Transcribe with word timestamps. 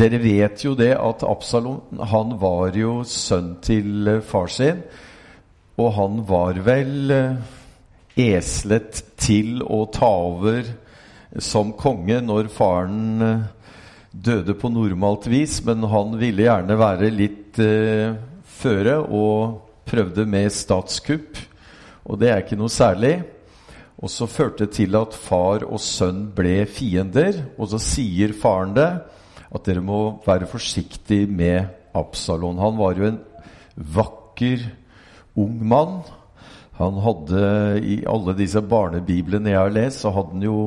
Dere 0.00 0.16
vet 0.22 0.62
jo 0.64 0.70
det 0.78 0.94
at 0.96 1.20
Absalom 1.28 1.98
han 2.08 2.30
var 2.40 2.72
jo 2.78 3.02
sønn 3.04 3.58
til 3.60 4.08
eh, 4.08 4.22
far 4.24 4.48
sin. 4.48 4.78
Og 5.76 5.90
han 5.92 6.22
var 6.24 6.56
vel 6.64 7.12
eh, 7.12 7.50
eslet 8.16 9.02
til 9.20 9.60
å 9.60 9.82
ta 9.92 10.08
over 10.30 10.64
som 11.36 11.74
konge 11.76 12.16
når 12.24 12.48
faren 12.54 13.26
eh, 13.26 13.44
døde 14.10 14.56
på 14.56 14.72
normalt 14.72 15.28
vis. 15.28 15.58
Men 15.68 15.84
han 15.92 16.16
ville 16.22 16.48
gjerne 16.48 16.80
være 16.80 17.12
litt 17.12 17.60
eh, 17.60 18.16
føre 18.56 18.96
og 19.04 19.84
prøvde 19.90 20.24
med 20.24 20.48
statskupp. 20.56 21.44
Og 22.08 22.24
det 22.24 22.32
er 22.32 22.44
ikke 22.46 22.60
noe 22.60 22.72
særlig. 22.72 23.18
Og 24.00 24.08
så 24.08 24.24
førte 24.24 24.64
det 24.64 24.78
til 24.80 24.96
at 24.96 25.12
far 25.12 25.68
og 25.68 25.80
sønn 25.84 26.30
ble 26.32 26.62
fiender. 26.64 27.44
Og 27.60 27.74
så 27.74 27.84
sier 27.92 28.32
faren 28.32 28.78
det 28.80 28.92
at 29.50 29.66
dere 29.66 29.82
må 29.82 30.00
være 30.26 30.48
forsiktige 30.50 31.26
med 31.26 31.66
Absalon. 31.96 32.60
Han 32.62 32.78
var 32.78 32.98
jo 32.98 33.08
en 33.08 33.18
vakker 33.74 34.62
ung 35.40 35.58
mann. 35.66 36.00
Han 36.80 37.00
hadde 37.04 37.42
i 37.84 37.98
alle 38.08 38.36
disse 38.38 38.62
barnebiblene 38.64 39.52
jeg 39.52 39.60
har 39.60 39.74
lest, 39.74 40.04
så 40.04 40.14
hadde 40.14 40.36
han 40.36 40.46
jo 40.46 40.60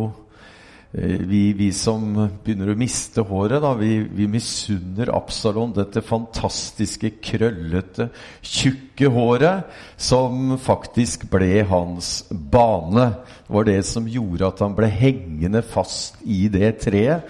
eh, 0.91 1.23
vi, 1.25 1.41
vi, 1.57 1.71
som 1.73 2.03
begynner 2.43 2.69
å 2.69 2.77
miste 2.77 3.23
håret, 3.25 3.63
da, 3.63 3.71
vi, 3.79 3.95
vi 4.13 4.27
misunner 4.29 5.09
Absalon 5.15 5.73
dette 5.73 6.03
fantastiske, 6.05 7.15
krøllete, 7.23 8.11
tjukke 8.45 9.09
håret 9.15 9.73
som 9.97 10.53
faktisk 10.61 11.25
ble 11.33 11.63
hans 11.71 12.27
bane. 12.29 13.07
Det 13.47 13.57
var 13.57 13.71
det 13.71 13.79
som 13.89 14.11
gjorde 14.11 14.51
at 14.51 14.61
han 14.67 14.77
ble 14.77 14.91
hengende 14.91 15.63
fast 15.65 16.21
i 16.27 16.45
det 16.51 16.75
treet. 16.85 17.25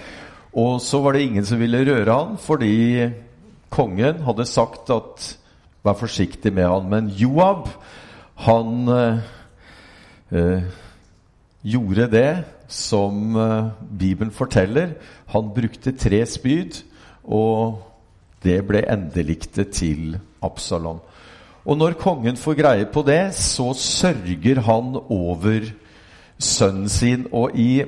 Og 0.53 0.81
så 0.85 0.99
var 1.01 1.15
det 1.15 1.25
ingen 1.25 1.45
som 1.45 1.61
ville 1.61 1.81
røre 1.87 2.13
han, 2.13 2.35
fordi 2.37 3.09
kongen 3.73 4.21
hadde 4.25 4.45
sagt 4.45 4.91
at 4.93 5.31
vær 5.83 5.97
forsiktig 5.97 6.53
med 6.53 6.69
han. 6.69 6.89
Men 6.89 7.09
Joab, 7.09 7.67
han 8.45 8.91
eh, 8.93 9.23
eh, 10.31 10.67
gjorde 11.63 12.09
det 12.11 12.29
som 12.71 13.35
eh, 13.35 13.71
Bibelen 13.99 14.31
forteller. 14.31 14.93
Han 15.33 15.49
brukte 15.55 15.95
tre 15.97 16.23
spyd, 16.29 16.83
og 17.23 17.81
det 18.43 18.61
ble 18.67 18.83
endeliktet 18.91 19.73
til 19.73 20.19
Absalom. 20.43 21.01
Og 21.63 21.77
når 21.79 21.95
kongen 21.99 22.37
får 22.37 22.59
greie 22.59 22.85
på 22.91 23.05
det, 23.07 23.33
så 23.39 23.71
sørger 23.73 24.59
han 24.65 24.97
over 25.07 25.69
sønnen 26.37 26.89
sin. 26.91 27.27
Og 27.31 27.55
i 27.55 27.83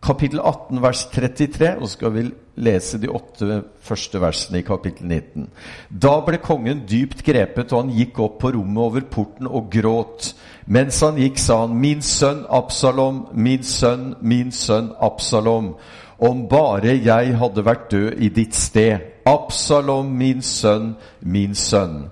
kapittel 0.00 0.40
18, 0.40 0.80
vers 0.82 1.04
33, 1.12 1.74
og 1.76 1.88
så 1.88 1.96
skal 1.98 2.12
vi 2.14 2.24
lese 2.60 2.98
de 3.00 3.08
åtte 3.12 3.60
første 3.84 4.20
versene 4.20 4.60
i 4.60 4.66
kapittel 4.66 5.06
19. 5.06 5.48
Da 5.90 6.14
ble 6.24 6.40
kongen 6.42 6.84
dypt 6.88 7.24
grepet, 7.26 7.72
og 7.72 7.84
han 7.84 7.94
gikk 7.96 8.20
opp 8.24 8.38
på 8.42 8.52
rommet 8.56 8.84
over 8.84 9.06
porten 9.12 9.48
og 9.48 9.70
gråt. 9.72 10.32
Mens 10.66 11.00
han 11.04 11.20
gikk, 11.20 11.40
sa 11.40 11.62
han, 11.64 11.76
Min 11.80 12.02
sønn 12.02 12.46
Absalom, 12.48 13.26
min 13.32 13.64
sønn, 13.66 14.14
min 14.20 14.52
sønn 14.52 14.92
Absalom. 15.00 15.74
Om 16.20 16.46
bare 16.48 16.96
jeg 17.00 17.36
hadde 17.40 17.64
vært 17.64 17.90
død 17.92 18.20
i 18.20 18.28
ditt 18.28 18.56
sted. 18.56 19.04
Absalom, 19.28 20.12
min 20.16 20.42
sønn, 20.44 20.94
min 21.20 21.54
sønn. 21.54 22.08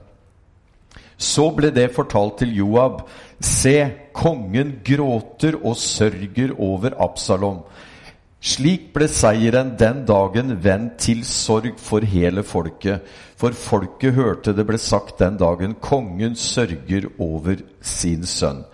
Så 1.19 1.49
ble 1.51 1.73
det 1.75 1.91
fortalt 1.97 2.39
til 2.39 2.55
Joab. 2.55 3.03
Se, 3.39 3.77
kongen 4.13 4.81
gråter 4.83 5.61
og 5.63 5.77
sørger 5.79 6.57
over 6.59 6.97
Absalom. 6.99 7.61
Slik 8.39 8.93
ble 8.95 9.07
seieren 9.11 9.73
den 9.79 10.05
dagen 10.07 10.57
vendt 10.63 10.99
til 11.03 11.25
sorg 11.27 11.79
for 11.83 12.03
hele 12.07 12.43
folket. 12.47 13.07
For 13.39 13.55
folket 13.55 14.15
hørte 14.15 14.55
det 14.55 14.67
ble 14.67 14.79
sagt 14.79 15.19
den 15.23 15.39
dagen 15.39 15.77
kongen 15.83 16.35
sørger 16.39 17.07
over 17.19 17.63
sin 17.83 18.27
sønn. 18.27 18.65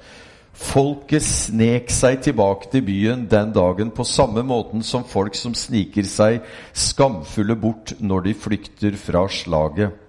Folket 0.55 1.25
snek 1.27 1.91
seg 1.91 2.21
tilbake 2.25 2.71
til 2.73 2.85
byen 2.87 3.25
den 3.29 3.53
dagen 3.53 3.91
på 3.93 4.05
samme 4.07 4.45
måten 4.47 4.85
som 4.87 5.05
folk 5.05 5.35
som 5.37 5.57
sniker 5.57 6.07
seg 6.09 6.45
skamfulle 6.73 7.57
bort 7.59 7.97
når 8.01 8.29
de 8.29 8.35
flykter 8.39 8.97
fra 9.01 9.27
slaget. 9.29 10.04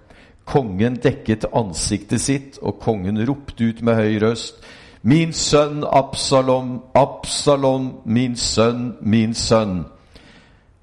Kongen 0.46 1.00
dekket 1.02 1.48
ansiktet 1.52 2.22
sitt, 2.22 2.58
og 2.62 2.78
kongen 2.82 3.18
ropte 3.26 3.72
ut 3.72 3.82
med 3.82 3.98
høy 3.98 4.20
røst. 4.22 4.62
Min 5.06 5.32
sønn 5.34 5.84
Absalom, 5.86 6.80
Absalom, 6.94 7.90
min 8.04 8.36
sønn, 8.38 8.94
min 9.02 9.34
sønn. 9.34 9.84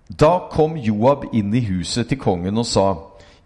Da 0.07 0.49
kom 0.51 0.77
Joab 0.77 1.25
inn 1.33 1.53
i 1.55 1.63
huset 1.65 2.11
til 2.11 2.19
kongen 2.21 2.59
og 2.59 2.67
sa, 2.69 2.87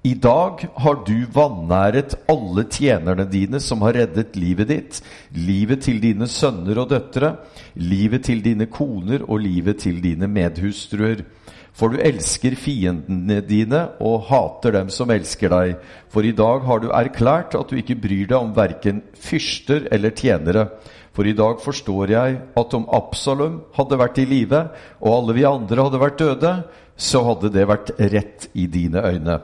I 0.03 0.13
dag 0.13 0.61
har 0.83 0.99
du 1.07 1.15
vanæret 1.33 2.15
alle 2.29 2.65
tjenerne 2.69 3.25
dine 3.29 3.59
som 3.63 3.81
har 3.85 3.97
reddet 3.97 4.37
livet 4.37 4.69
ditt, 4.69 5.01
livet 5.33 5.81
til 5.85 6.01
dine 6.01 6.27
sønner 6.27 6.81
og 6.83 6.91
døtre, 6.93 7.33
livet 7.75 8.25
til 8.29 8.43
dine 8.45 8.69
koner 8.69 9.25
og 9.27 9.41
livet 9.45 9.81
til 9.85 10.01
dine 10.03 10.27
medhustruer. 10.27 11.25
For 11.77 11.93
du 11.93 12.01
elsker 12.01 12.55
fiendene 12.57 13.37
dine 13.45 13.83
og 14.01 14.23
hater 14.31 14.73
dem 14.79 14.87
som 14.93 15.11
elsker 15.13 15.51
deg. 15.53 15.75
For 16.09 16.25
i 16.25 16.33
dag 16.33 16.63
har 16.65 16.81
du 16.81 16.87
erklært 16.89 17.53
at 17.57 17.69
du 17.69 17.77
ikke 17.77 17.99
bryr 18.01 18.25
deg 18.25 18.37
om 18.39 18.55
verken 18.57 19.03
fyrster 19.13 19.85
eller 19.93 20.15
tjenere. 20.17 20.71
For 21.13 21.29
i 21.29 21.35
dag 21.37 21.61
forstår 21.61 22.13
jeg 22.13 22.39
at 22.57 22.73
om 22.77 22.89
Absalom 22.93 23.59
hadde 23.77 24.01
vært 24.01 24.17
i 24.21 24.25
live, 24.29 24.63
og 25.01 25.13
alle 25.19 25.37
vi 25.37 25.45
andre 25.49 25.85
hadde 25.85 26.01
vært 26.01 26.19
døde, 26.21 26.51
så 26.97 27.21
hadde 27.29 27.53
det 27.53 27.69
vært 27.69 27.93
rett 27.97 28.49
i 28.57 28.65
dine 28.69 29.01
øyne. 29.05 29.37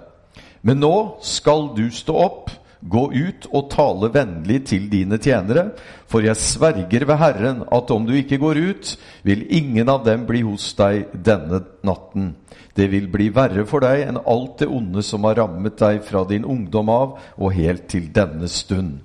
Men 0.65 0.81
nå 0.81 0.95
skal 1.21 1.69
du 1.77 1.85
stå 1.93 2.17
opp 2.17 2.49
Gå 2.83 3.03
ut 3.13 3.45
og 3.55 3.69
tale 3.71 4.09
vennlig 4.11 4.57
til 4.67 4.89
dine 4.91 5.15
tjenere, 5.21 5.69
for 6.11 6.25
jeg 6.25 6.35
sverger 6.35 7.05
ved 7.07 7.19
Herren 7.21 7.61
at 7.71 7.91
om 7.95 8.03
du 8.07 8.11
ikke 8.17 8.41
går 8.41 8.59
ut, 8.59 8.91
vil 9.23 9.45
ingen 9.55 9.89
av 9.89 10.03
dem 10.03 10.25
bli 10.27 10.41
hos 10.43 10.65
deg 10.75 11.13
denne 11.15 11.61
natten. 11.87 12.33
Det 12.75 12.89
vil 12.91 13.07
bli 13.13 13.29
verre 13.31 13.63
for 13.69 13.85
deg 13.85 14.03
enn 14.07 14.19
alt 14.19 14.59
det 14.59 14.67
onde 14.67 15.03
som 15.05 15.23
har 15.27 15.37
rammet 15.39 15.77
deg 15.79 16.01
fra 16.03 16.25
din 16.27 16.43
ungdom 16.43 16.91
av 16.91 17.17
og 17.37 17.55
helt 17.55 17.87
til 17.93 18.09
denne 18.11 18.49
stund. 18.51 18.97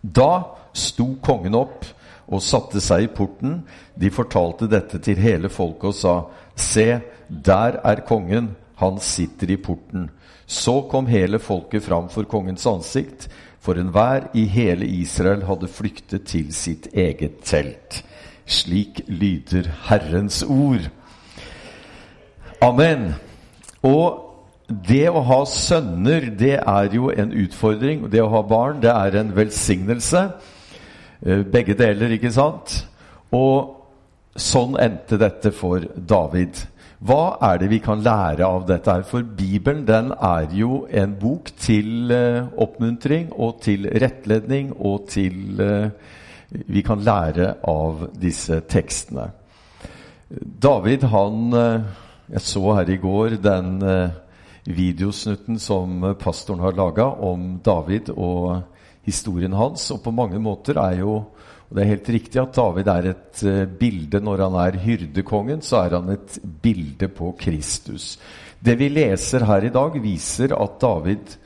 Da 0.00 0.56
sto 0.76 1.16
kongen 1.24 1.56
opp 1.58 1.86
og 2.26 2.42
satte 2.44 2.82
seg 2.82 3.06
i 3.06 3.10
porten. 3.10 3.62
De 3.94 4.12
fortalte 4.12 4.68
dette 4.70 5.00
til 5.02 5.18
hele 5.22 5.50
folket 5.50 5.90
og 5.90 5.98
sa, 5.98 6.16
Se, 6.56 7.00
der 7.28 7.80
er 7.84 8.04
kongen, 8.08 8.54
han 8.80 9.00
sitter 9.02 9.50
i 9.52 9.58
porten. 9.60 10.06
Så 10.46 10.80
kom 10.90 11.08
hele 11.10 11.40
folket 11.42 11.84
fram 11.84 12.08
for 12.12 12.28
kongens 12.30 12.66
ansikt, 12.70 13.28
for 13.60 13.78
enhver 13.80 14.28
i 14.38 14.44
hele 14.46 14.86
Israel 14.86 15.42
hadde 15.48 15.68
flyktet 15.68 16.28
til 16.30 16.52
sitt 16.54 16.86
eget 16.94 17.40
telt. 17.44 18.04
Slik 18.46 19.02
lyder 19.08 19.66
Herrens 19.88 20.44
ord. 20.46 20.86
Amen. 22.62 23.10
Og 23.82 24.22
det 24.66 25.08
å 25.10 25.22
ha 25.26 25.40
sønner, 25.50 26.30
det 26.38 26.56
er 26.58 26.94
jo 26.94 27.10
en 27.10 27.34
utfordring. 27.34 28.06
Det 28.10 28.22
å 28.22 28.30
ha 28.30 28.42
barn, 28.46 28.78
det 28.82 28.90
er 28.90 29.18
en 29.18 29.34
velsignelse. 29.34 30.22
Eh, 31.26 31.42
begge 31.42 31.74
deler, 31.78 32.14
ikke 32.16 32.32
sant? 32.34 32.80
Og 33.34 33.74
sånn 34.38 34.78
endte 34.78 35.18
dette 35.18 35.50
for 35.54 35.82
David. 35.96 36.58
Hva 37.04 37.36
er 37.44 37.58
det 37.60 37.68
vi 37.68 37.78
kan 37.84 38.00
lære 38.00 38.46
av 38.46 38.62
dette? 38.68 38.88
her? 38.88 39.02
For 39.04 39.20
Bibelen 39.22 39.84
den 39.84 40.12
er 40.16 40.48
jo 40.56 40.86
en 40.88 41.12
bok 41.20 41.50
til 41.60 42.08
uh, 42.08 42.48
oppmuntring 42.56 43.32
og 43.32 43.60
til 43.60 43.84
rettledning 43.92 44.72
og 44.80 45.08
til 45.12 45.60
uh, 45.60 45.90
Vi 46.48 46.80
kan 46.80 47.02
lære 47.02 47.56
av 47.68 48.06
disse 48.16 48.60
tekstene. 48.70 49.28
David, 50.62 51.02
han 51.02 51.52
uh, 51.52 51.82
Jeg 52.30 52.40
så 52.40 52.74
her 52.74 52.88
i 52.88 52.96
går 52.96 53.36
den 53.42 53.82
videosnutten 54.64 55.60
som 55.62 56.16
pastoren 56.18 56.60
har 56.60 56.74
laga 56.74 57.04
om 57.04 57.60
David 57.64 58.10
og 58.16 58.62
historien 59.06 59.52
hans. 59.52 59.90
Og 59.90 60.00
på 60.02 60.10
mange 60.10 60.40
måter 60.42 60.80
er 60.80 60.98
jo 61.04 61.20
Og 61.66 61.76
Det 61.76 61.82
er 61.82 61.92
helt 61.94 62.10
riktig 62.14 62.40
at 62.42 62.54
David 62.54 62.90
er 62.92 63.08
et 63.10 63.42
uh, 63.42 63.64
bilde 63.66 64.20
når 64.22 64.44
han 64.44 64.58
er 64.62 64.78
hyrdekongen, 64.84 65.62
så 65.62 65.82
er 65.86 65.96
han 65.98 66.12
et 66.14 66.38
bilde 66.62 67.08
på 67.10 67.32
Kristus. 67.40 68.14
Det 68.62 68.76
vi 68.78 68.88
leser 68.92 69.44
her 69.46 69.66
i 69.66 69.72
dag, 69.74 69.98
viser 70.02 70.54
at 70.54 70.78
David 70.82 71.36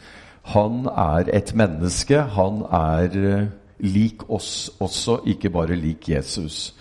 han 0.50 0.86
er 0.88 1.30
et 1.36 1.54
menneske. 1.56 2.20
Han 2.36 2.62
er 2.68 3.16
uh, 3.16 3.48
lik 3.80 4.26
oss 4.28 4.70
også, 4.80 5.22
ikke 5.32 5.52
bare 5.54 5.78
lik 5.78 6.08
Jesus. 6.12 6.74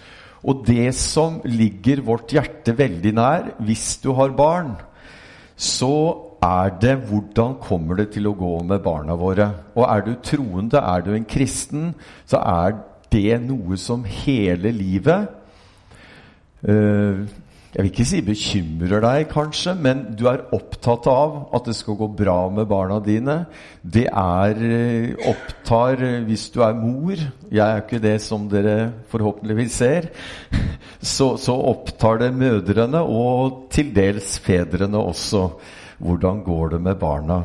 Og 0.43 0.63
det 0.67 0.93
som 0.95 1.41
ligger 1.43 2.03
vårt 2.03 2.31
hjerte 2.31 2.75
veldig 2.75 3.11
nær, 3.15 3.51
hvis 3.63 3.97
du 4.03 4.13
har 4.15 4.35
barn, 4.35 4.75
så 5.59 5.91
er 6.39 6.71
det 6.79 6.93
hvordan 7.09 7.57
kommer 7.59 7.99
det 7.99 8.13
til 8.13 8.29
å 8.29 8.35
gå 8.37 8.53
med 8.67 8.83
barna 8.83 9.15
våre. 9.19 9.49
Og 9.75 9.83
er 9.83 10.05
du 10.05 10.13
troende, 10.23 10.79
er 10.79 11.03
du 11.03 11.11
en 11.15 11.27
kristen, 11.27 11.91
så 12.29 12.39
er 12.39 12.77
det 13.11 13.39
noe 13.43 13.77
som 13.79 14.03
hele 14.05 14.71
livet 14.75 15.29
uh, 16.67 17.25
jeg 17.69 17.83
vil 17.83 17.89
ikke 17.91 18.05
si 18.09 18.19
bekymrer 18.25 19.03
deg, 19.03 19.27
kanskje, 19.29 19.75
men 19.77 19.99
du 20.17 20.23
er 20.25 20.41
opptatt 20.57 21.05
av 21.11 21.35
at 21.53 21.67
det 21.69 21.75
skal 21.77 21.99
gå 21.99 22.07
bra 22.17 22.47
med 22.49 22.65
barna 22.69 22.97
dine. 23.05 23.35
Det 23.85 24.07
er 24.09 24.63
eh, 24.65 25.27
opptar 25.29 26.01
eh, 26.01 26.23
Hvis 26.25 26.47
du 26.49 26.63
er 26.65 26.73
mor 26.73 27.13
Jeg 27.13 27.61
er 27.61 27.83
ikke 27.83 28.01
det 28.01 28.15
som 28.25 28.47
dere 28.49 28.89
forhåpentligvis 29.13 29.77
ser. 29.83 30.09
Så, 30.99 31.37
så 31.39 31.53
opptar 31.69 32.17
det 32.19 32.33
mødrene, 32.35 32.99
og 32.99 33.69
til 33.71 33.93
dels 33.95 34.33
fedrene 34.43 34.99
også. 34.99 35.45
Hvordan 36.03 36.41
går 36.43 36.73
det 36.73 36.79
med 36.83 36.97
barna? 36.99 37.37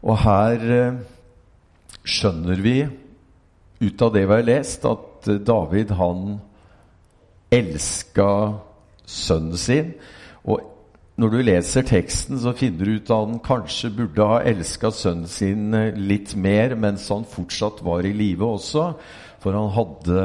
Og 0.00 0.16
her 0.22 0.64
eh, 0.78 1.02
skjønner 2.06 2.62
vi 2.64 2.78
ut 3.84 4.02
av 4.04 4.14
det 4.14 4.24
vi 4.26 4.34
har 4.34 4.46
lest, 4.46 4.84
at 4.88 5.28
David 5.46 5.94
han 5.98 6.38
elska 7.54 8.30
sønnen 9.06 9.58
sin. 9.60 9.92
Og 10.44 10.62
når 11.20 11.30
du 11.30 11.40
leser 11.46 11.86
teksten, 11.86 12.40
så 12.42 12.54
finner 12.58 12.88
du 12.88 12.96
ut 12.96 13.10
at 13.10 13.20
han 13.28 13.40
kanskje 13.44 13.92
burde 13.94 14.26
ha 14.26 14.40
elska 14.42 14.90
sønnen 14.94 15.30
sin 15.30 15.74
eh, 15.76 15.94
litt 15.94 16.34
mer 16.34 16.74
mens 16.74 17.06
han 17.12 17.26
fortsatt 17.28 17.84
var 17.86 18.06
i 18.06 18.14
live 18.16 18.48
også, 18.56 18.88
for 19.42 19.54
han 19.54 19.70
hadde 19.76 20.24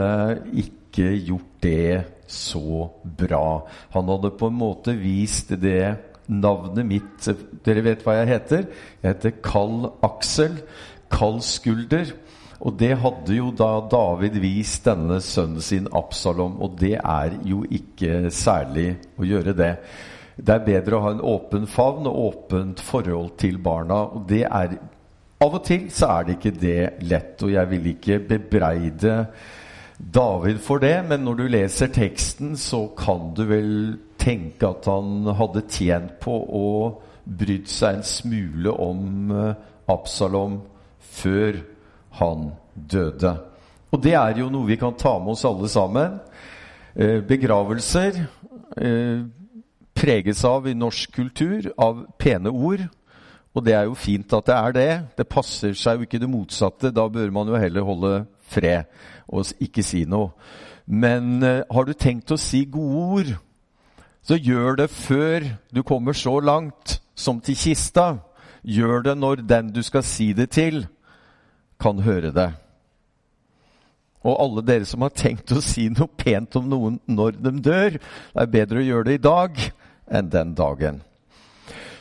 ikke 0.63 1.11
gjort 1.27 1.59
det 1.61 1.99
så 2.29 2.87
bra. 3.03 3.67
Han 3.93 4.09
hadde 4.09 4.33
på 4.37 4.49
en 4.49 4.57
måte 4.57 4.95
vist 4.97 5.53
det 5.61 5.97
navnet 6.29 6.85
mitt 6.85 7.29
Dere 7.65 7.83
vet 7.85 8.03
hva 8.05 8.19
jeg 8.19 8.29
heter? 8.29 8.65
Jeg 9.01 9.13
heter 9.13 9.37
Kall 9.45 9.89
Aksel. 10.05 10.59
Kald 11.09 11.41
skulder. 11.45 12.13
Og 12.59 12.75
det 12.79 12.91
hadde 12.99 13.35
jo 13.37 13.51
da 13.55 13.71
David 13.91 14.35
vist 14.43 14.83
denne 14.87 15.21
sønnen 15.23 15.63
sin 15.63 15.87
Absalom, 15.95 16.57
og 16.59 16.75
det 16.81 16.97
er 16.99 17.37
jo 17.47 17.63
ikke 17.63 18.27
særlig 18.35 18.91
å 19.15 19.27
gjøre 19.27 19.55
det. 19.55 19.73
Det 20.35 20.55
er 20.55 20.65
bedre 20.65 20.97
å 20.97 21.03
ha 21.05 21.13
en 21.15 21.23
åpen 21.23 21.67
favn 21.67 22.07
og 22.07 22.19
åpent 22.25 22.83
forhold 22.83 23.37
til 23.39 23.59
barna. 23.63 24.03
og 24.15 24.27
det 24.27 24.43
er 24.45 24.79
Av 25.39 25.53
og 25.55 25.63
til 25.63 25.85
så 25.87 26.07
er 26.11 26.25
det 26.27 26.33
ikke 26.35 26.51
det 26.59 26.81
lett, 27.07 27.43
og 27.43 27.51
jeg 27.53 27.69
vil 27.69 27.85
ikke 27.93 28.19
bebreide 28.27 29.13
David 29.99 30.57
for 30.59 30.83
det, 30.83 30.97
men 31.07 31.23
når 31.23 31.37
du 31.39 31.43
leser 31.47 31.87
teksten, 31.95 32.57
så 32.59 32.89
kan 32.97 33.31
du 33.35 33.45
vel 33.47 33.71
tenke 34.19 34.67
at 34.67 34.87
han 34.91 35.29
hadde 35.39 35.63
tjent 35.71 36.17
på 36.19 36.35
å 36.35 36.67
brydd 37.23 37.71
seg 37.71 38.01
en 38.01 38.03
smule 38.07 38.73
om 38.83 39.31
eh, 39.31 39.55
Absalom 39.87 40.59
før 40.99 41.61
han 42.19 42.51
døde. 42.73 43.33
Og 43.89 44.01
det 44.03 44.13
er 44.19 44.37
jo 44.37 44.51
noe 44.53 44.69
vi 44.69 44.77
kan 44.79 44.97
ta 44.97 45.15
med 45.19 45.33
oss 45.33 45.45
alle 45.47 45.69
sammen. 45.71 46.19
Eh, 46.93 47.19
begravelser 47.25 48.21
eh, 48.77 49.25
preges 49.97 50.43
av 50.47 50.67
i 50.69 50.77
norsk 50.77 51.11
kultur 51.15 51.71
av 51.77 52.05
pene 52.21 52.53
ord. 52.53 52.85
Og 53.57 53.65
det 53.65 53.73
er 53.75 53.87
jo 53.89 53.97
fint 53.97 54.33
at 54.37 54.47
det 54.47 54.55
er 54.55 54.75
det. 54.77 54.91
Det 55.17 55.29
passer 55.29 55.73
seg 55.77 55.99
jo 55.99 56.07
ikke 56.07 56.21
det 56.21 56.29
motsatte. 56.29 56.93
Da 56.93 57.07
bør 57.09 57.33
man 57.33 57.49
jo 57.49 57.59
heller 57.59 57.87
holde 57.87 58.13
fred 58.49 58.89
og 59.29 59.49
ikke 59.61 59.83
si 59.85 60.05
noe. 60.09 60.31
Men 60.89 61.43
eh, 61.45 61.65
har 61.69 61.85
du 61.85 61.93
tenkt 61.93 62.33
å 62.33 62.39
si 62.41 62.63
gode 62.69 63.01
ord, 63.19 63.35
så 64.25 64.37
gjør 64.37 64.81
det 64.81 64.89
før 64.91 65.45
du 65.73 65.83
kommer 65.85 66.17
så 66.17 66.39
langt 66.41 66.99
som 67.17 67.41
til 67.41 67.57
kista. 67.57 68.19
Gjør 68.65 69.05
det 69.05 69.15
når 69.17 69.43
den 69.47 69.69
du 69.73 69.83
skal 69.85 70.03
si 70.05 70.31
det 70.33 70.49
til, 70.57 70.83
kan 71.81 72.01
høre 72.03 72.31
det. 72.35 72.49
Og 74.27 74.35
alle 74.43 74.63
dere 74.67 74.87
som 74.87 75.05
har 75.05 75.15
tenkt 75.15 75.53
å 75.55 75.61
si 75.63 75.87
noe 75.93 76.11
pent 76.19 76.57
om 76.59 76.67
noen 76.67 76.99
når 77.07 77.39
de 77.39 77.53
dør, 77.63 77.99
det 77.99 78.43
er 78.43 78.53
bedre 78.55 78.81
å 78.81 78.87
gjøre 78.87 79.07
det 79.07 79.19
i 79.19 79.25
dag 79.29 79.61
enn 80.09 80.31
den 80.33 80.55
dagen. 80.57 81.01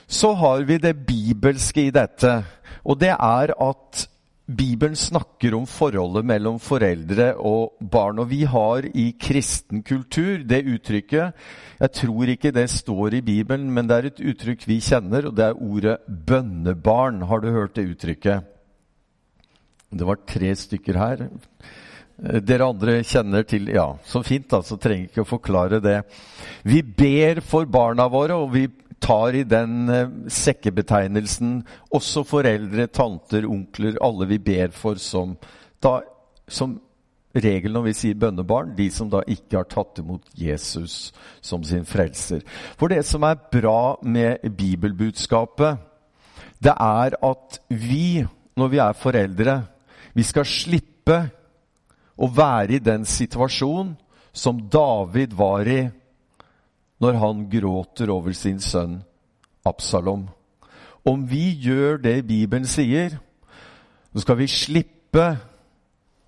Så 0.09 0.33
har 0.41 0.65
vi 0.67 0.81
det 0.83 0.97
bibelske 1.07 1.85
i 1.87 1.95
dette, 1.95 2.41
og 2.83 2.99
det 2.99 3.13
er 3.13 3.53
at 3.53 4.09
Bibelen 4.49 4.97
snakker 4.97 5.53
om 5.53 5.67
forholdet 5.69 6.25
mellom 6.25 6.57
foreldre 6.57 7.35
og 7.37 7.77
barn. 7.93 8.23
Og 8.23 8.31
vi 8.31 8.47
har 8.49 8.87
i 8.97 9.11
kristen 9.21 9.83
kultur 9.85 10.41
det 10.41 10.63
uttrykket 10.65 11.35
Jeg 11.79 11.93
tror 11.93 12.33
ikke 12.33 12.55
det 12.57 12.71
står 12.73 13.19
i 13.19 13.21
Bibelen, 13.21 13.69
men 13.71 13.87
det 13.87 13.97
er 13.97 14.09
et 14.09 14.23
uttrykk 14.33 14.65
vi 14.67 14.81
kjenner, 14.81 15.29
og 15.29 15.37
det 15.37 15.51
er 15.51 15.61
ordet 15.61 15.99
bønnebarn. 16.09 17.21
Har 17.29 17.45
du 17.45 17.53
hørt 17.53 17.77
det 17.77 17.91
uttrykket? 17.93 18.58
Det 19.91 20.07
var 20.09 20.21
tre 20.29 20.55
stykker 20.57 20.99
her. 21.01 21.29
Eh, 22.23 22.41
dere 22.45 22.69
andre 22.69 22.99
kjenner 23.07 23.47
til 23.49 23.71
Ja, 23.73 23.93
så 24.05 24.23
fint, 24.27 24.49
da. 24.51 24.63
Så 24.63 24.77
trenger 24.81 25.09
ikke 25.09 25.25
å 25.25 25.33
forklare 25.37 25.81
det. 25.81 26.03
Vi 26.63 26.83
ber 26.83 27.41
for 27.41 27.67
barna 27.67 28.09
våre, 28.11 28.37
og 28.37 28.53
vi 28.53 28.67
tar 29.01 29.37
i 29.39 29.45
den 29.47 29.89
eh, 29.89 30.11
sekkebetegnelsen 30.27 31.63
også 31.95 32.25
foreldre, 32.27 32.89
tanter, 32.91 33.47
onkler, 33.47 33.99
alle 34.03 34.29
vi 34.35 34.39
ber 34.43 34.75
for 34.75 34.99
som 35.01 35.37
da 35.81 36.01
som 36.49 36.79
regel 37.39 37.75
når 37.75 37.85
vi 37.89 37.95
sier 37.95 38.19
bønnebarn, 38.19 38.73
de 38.77 38.89
som 38.91 39.11
da 39.13 39.21
ikke 39.29 39.61
har 39.61 39.69
tatt 39.71 40.01
imot 40.03 40.25
Jesus 40.35 41.13
som 41.45 41.65
sin 41.65 41.85
frelser. 41.87 42.43
For 42.81 42.91
det 42.91 43.05
som 43.07 43.27
er 43.29 43.39
bra 43.53 43.97
med 44.03 44.43
bibelbudskapet, 44.59 45.79
det 46.59 46.75
er 46.75 47.15
at 47.23 47.61
vi, 47.69 48.25
når 48.59 48.73
vi 48.73 48.81
er 48.83 48.97
foreldre, 48.99 49.59
vi 50.19 50.25
skal 50.27 50.47
slippe 50.51 51.19
å 52.19 52.27
være 52.35 52.79
i 52.79 52.83
den 52.83 53.05
situasjonen 53.07 53.93
som 54.35 54.65
David 54.71 55.37
var 55.39 55.69
i 55.71 55.85
når 56.99 57.19
han 57.23 57.45
gråter 57.51 58.11
over 58.11 58.35
sin 58.35 58.59
sønn 58.59 58.97
Absalom. 59.69 60.25
Om 61.07 61.23
vi 61.31 61.53
gjør 61.63 62.01
det 62.03 62.17
Bibelen 62.27 62.67
sier, 62.67 63.15
så 64.11 64.25
skal 64.25 64.41
vi 64.41 64.49
slippe 64.51 65.29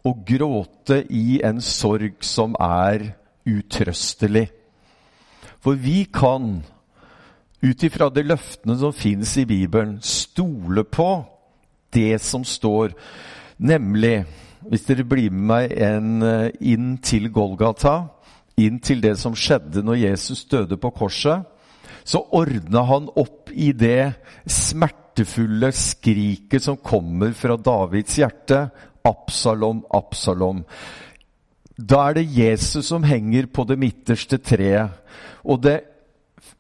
å 0.07 0.13
gråte 0.27 1.01
i 1.11 1.41
en 1.45 1.59
sorg 1.65 2.23
som 2.25 2.55
er 2.63 3.09
utrøstelig. 3.49 4.47
For 5.61 5.75
vi 5.75 6.05
kan, 6.15 6.61
ut 7.61 7.85
ifra 7.85 8.09
de 8.15 8.25
løftene 8.31 8.79
som 8.79 8.95
fins 8.95 9.35
i 9.43 9.49
Bibelen, 9.49 9.99
stole 9.99 10.87
på 10.87 11.11
det 11.93 12.21
som 12.23 12.47
står. 12.47 12.95
Nemlig, 13.61 14.25
hvis 14.69 14.87
dere 14.89 15.05
blir 15.05 15.33
med 15.33 15.47
meg 15.51 15.73
en, 15.77 16.23
eh, 16.23 16.51
inn 16.61 16.99
til 16.99 17.29
Golgata, 17.33 18.09
inn 18.57 18.79
til 18.81 19.01
det 19.01 19.19
som 19.19 19.35
skjedde 19.37 19.83
når 19.85 20.01
Jesus 20.01 20.45
døde 20.45 20.77
på 20.81 20.91
korset, 20.91 21.45
så 22.05 22.23
ordna 22.33 22.83
han 22.89 23.09
opp 23.21 23.51
i 23.53 23.73
det 23.73 24.15
smertefulle 24.49 25.73
skriket 25.73 26.63
som 26.63 26.77
kommer 26.77 27.33
fra 27.37 27.57
Davids 27.57 28.17
hjerte. 28.17 28.71
Absalom, 29.05 29.85
Absalom. 29.93 30.65
Da 31.77 32.09
er 32.09 32.15
det 32.15 32.37
Jesus 32.37 32.87
som 32.87 33.05
henger 33.05 33.47
på 33.47 33.65
det 33.69 33.79
midterste 33.79 34.39
treet. 34.39 34.91
Og 35.45 35.63
det 35.63 35.81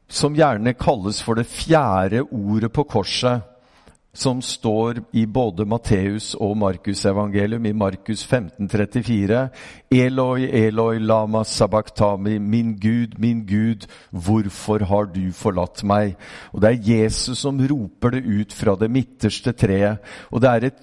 som 0.09 0.35
gjerne 0.35 0.75
kalles 0.75 1.21
for 1.23 1.39
det 1.39 1.47
fjerde 1.47 2.25
ordet 2.33 2.73
på 2.73 2.85
korset, 2.85 3.43
som 4.13 4.41
står 4.43 4.99
i 5.15 5.23
både 5.31 5.65
Matteus 5.69 6.33
og 6.35 6.57
Markusevangelium, 6.59 7.67
i 7.67 7.73
Markus 7.73 8.25
1534. 8.25 9.45
Eloi, 9.91 10.49
Eloi, 10.51 10.99
lama 10.99 11.45
sabachthami, 11.47 12.39
min 12.39 12.75
Gud, 12.81 13.19
min 13.23 13.45
Gud, 13.47 13.87
hvorfor 14.11 14.83
har 14.91 15.07
du 15.15 15.31
forlatt 15.33 15.85
meg? 15.87 16.17
Og 16.53 16.63
Det 16.63 16.73
er 16.73 16.91
Jesus 16.91 17.39
som 17.39 17.61
roper 17.61 18.17
det 18.17 18.25
ut 18.27 18.53
fra 18.53 18.75
det 18.77 18.91
midterste 18.91 19.53
treet. 19.53 20.03
Og 20.31 20.43
det 20.43 20.51
er 20.51 20.69
et, 20.71 20.83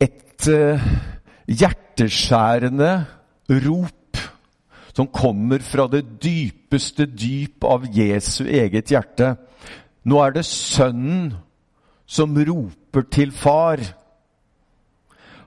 et 0.00 0.48
uh, 0.48 0.88
hjerteskjærende 1.46 2.92
rop 3.66 3.94
som 4.96 5.06
kommer 5.14 5.62
fra 5.62 5.86
det 5.86 6.02
dypeste 6.22 7.06
dyp 7.06 7.62
av 7.68 7.84
Jesu 7.94 8.48
eget 8.48 8.90
hjerte. 8.90 9.36
Nå 10.08 10.20
er 10.24 10.32
det 10.38 10.46
sønnen 10.48 11.34
som 12.08 12.36
roper 12.36 13.04
til 13.12 13.32
far. 13.34 13.82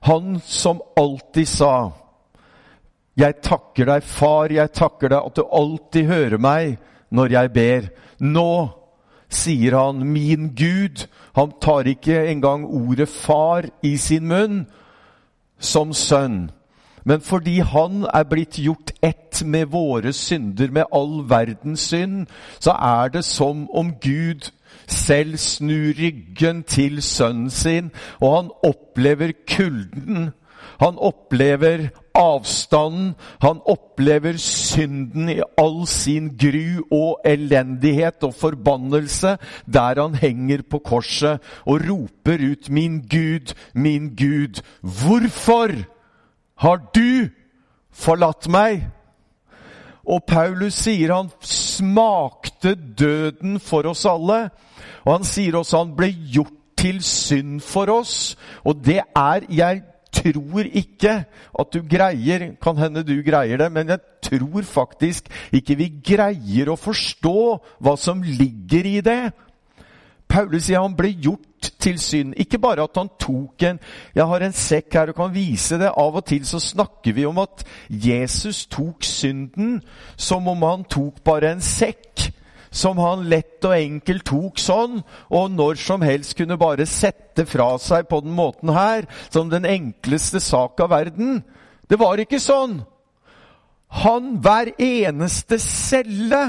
Han 0.06 0.40
som 0.46 0.82
alltid 0.98 1.48
sa, 1.48 1.92
'Jeg 3.18 3.42
takker 3.44 3.86
deg, 3.86 4.04
far, 4.04 4.48
jeg 4.50 4.72
takker 4.72 5.10
deg 5.10 5.26
at 5.26 5.36
du 5.36 5.44
alltid 5.44 6.08
hører 6.08 6.38
meg 6.38 6.78
når 7.12 7.28
jeg 7.32 7.54
ber.' 7.54 7.90
Nå 8.20 8.70
sier 9.30 9.76
han 9.78 10.06
'min 10.06 10.56
Gud'. 10.56 11.08
Han 11.36 11.52
tar 11.62 11.88
ikke 11.88 12.28
engang 12.30 12.66
ordet 12.66 13.10
'far' 13.10 13.70
i 13.84 13.98
sin 13.98 14.28
munn 14.28 14.66
som 15.60 15.94
sønn. 15.94 16.52
Men 17.06 17.22
fordi 17.22 17.60
han 17.60 18.06
er 18.14 18.24
blitt 18.30 18.60
gjort 18.60 18.92
ett 19.02 19.44
med 19.46 19.72
våre 19.74 20.14
synder, 20.14 20.72
med 20.72 20.90
all 20.94 21.24
verdens 21.30 21.80
synd, 21.80 22.28
så 22.60 22.72
er 22.72 23.10
det 23.14 23.24
som 23.26 23.68
om 23.74 23.94
Gud 24.02 24.52
selv 24.88 25.38
snur 25.38 25.94
ryggen 25.98 26.64
til 26.64 27.02
sønnen 27.02 27.50
sin, 27.50 27.92
og 28.20 28.36
han 28.36 28.52
opplever 28.64 29.34
kulden. 29.48 30.32
Han 30.82 30.98
opplever 30.98 31.90
avstanden. 32.18 33.14
Han 33.42 33.60
opplever 33.66 34.38
synden 34.38 35.30
i 35.30 35.40
all 35.58 35.86
sin 35.88 36.32
gru 36.42 36.82
og 36.92 37.22
elendighet 37.26 38.24
og 38.26 38.34
forbannelse 38.34 39.38
der 39.74 40.02
han 40.02 40.16
henger 40.16 40.66
på 40.70 40.82
korset 40.86 41.40
og 41.66 41.82
roper 41.90 42.42
ut 42.52 42.70
'Min 42.70 43.02
Gud, 43.02 43.54
min 43.74 44.16
Gud, 44.16 44.62
hvorfor 44.82 45.72
har 46.62 46.82
du 46.94 47.30
forlatt 47.92 48.48
meg?' 48.48 48.88
Og 50.02 50.24
Paulus 50.26 50.80
sier 50.88 51.14
han 51.14 51.30
smakte 51.46 52.74
døden 52.76 53.60
for 53.62 53.86
oss 53.92 54.06
alle. 54.10 54.50
Og 55.06 55.14
han 55.14 55.28
sier 55.28 55.60
også 55.60 55.84
han 55.84 55.96
ble 55.98 56.10
gjort 56.34 56.58
til 56.82 57.02
synd 57.06 57.60
for 57.62 57.92
oss. 57.94 58.36
Og 58.66 58.82
det 58.86 59.02
er 59.16 59.46
Jeg 59.50 59.84
tror 60.12 60.66
ikke 60.68 61.14
at 61.60 61.68
du 61.74 61.80
greier 61.88 62.56
Kan 62.62 62.78
hende 62.78 63.04
du 63.04 63.22
greier 63.24 63.58
det, 63.58 63.72
men 63.72 63.88
jeg 63.88 64.00
tror 64.22 64.62
faktisk 64.62 65.30
ikke 65.54 65.78
vi 65.78 65.88
greier 66.04 66.70
å 66.70 66.76
forstå 66.76 67.40
hva 67.80 67.96
som 67.98 68.22
ligger 68.24 68.86
i 68.86 69.00
det. 69.02 69.32
Paulus 70.32 70.70
sier 70.70 70.80
han 70.80 70.96
ble 70.96 71.12
gjort 71.20 71.72
til 71.82 71.98
synd. 72.00 72.36
Ikke 72.40 72.60
bare 72.62 72.86
at 72.88 72.98
han 72.98 73.10
tok 73.20 73.64
en 73.68 73.80
Jeg 74.16 74.28
har 74.28 74.44
en 74.46 74.56
sekk 74.56 74.96
her 74.96 75.12
og 75.12 75.18
kan 75.18 75.34
vise 75.34 75.80
det. 75.82 75.92
Av 75.92 76.16
og 76.16 76.26
til 76.28 76.46
så 76.48 76.62
snakker 76.64 77.16
vi 77.18 77.26
om 77.28 77.42
at 77.44 77.66
Jesus 77.90 78.66
tok 78.72 79.04
synden 79.04 79.82
som 80.16 80.48
om 80.48 80.64
han 80.64 80.86
tok 80.90 81.20
bare 81.28 81.52
en 81.52 81.64
sekk. 81.64 82.30
Som 82.72 83.02
han 83.04 83.26
lett 83.28 83.66
og 83.68 83.76
enkelt 83.76 84.24
tok 84.30 84.60
sånn, 84.64 85.02
og 85.28 85.50
når 85.52 85.76
som 85.76 86.06
helst 86.08 86.38
kunne 86.40 86.56
bare 86.56 86.86
sette 86.88 87.44
fra 87.44 87.74
seg 87.84 88.08
på 88.08 88.22
den 88.24 88.32
måten 88.32 88.72
her, 88.72 89.10
som 89.28 89.52
den 89.52 89.68
enkleste 89.68 90.40
sak 90.40 90.80
av 90.80 90.94
verden. 90.94 91.42
Det 91.92 92.00
var 92.00 92.24
ikke 92.24 92.40
sånn. 92.40 92.78
Han, 93.92 94.38
hver 94.40 94.72
eneste 94.80 95.60
celle, 95.60 96.46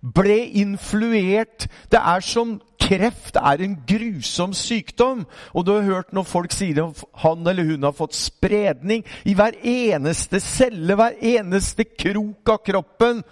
ble 0.00 0.38
influert. 0.56 1.66
Det 1.92 2.00
er 2.00 2.24
som 2.24 2.56
kreft 2.86 3.36
er 3.36 3.62
en 3.64 3.74
grusom 3.88 4.54
sykdom. 4.56 5.24
Og 5.54 5.66
du 5.66 5.72
har 5.74 5.86
hørt 5.86 6.12
når 6.14 6.28
folk 6.28 6.54
sier 6.54 6.84
at 6.84 7.02
han 7.22 7.46
eller 7.46 7.72
hun 7.72 7.86
har 7.86 7.96
fått 7.96 8.16
spredning 8.16 9.04
i 9.26 9.34
hver 9.36 9.58
eneste 9.66 10.40
celle, 10.42 10.94
hver 10.98 11.18
eneste 11.20 11.88
krok 11.98 12.54
av 12.54 12.62
kroppen. 12.66 13.24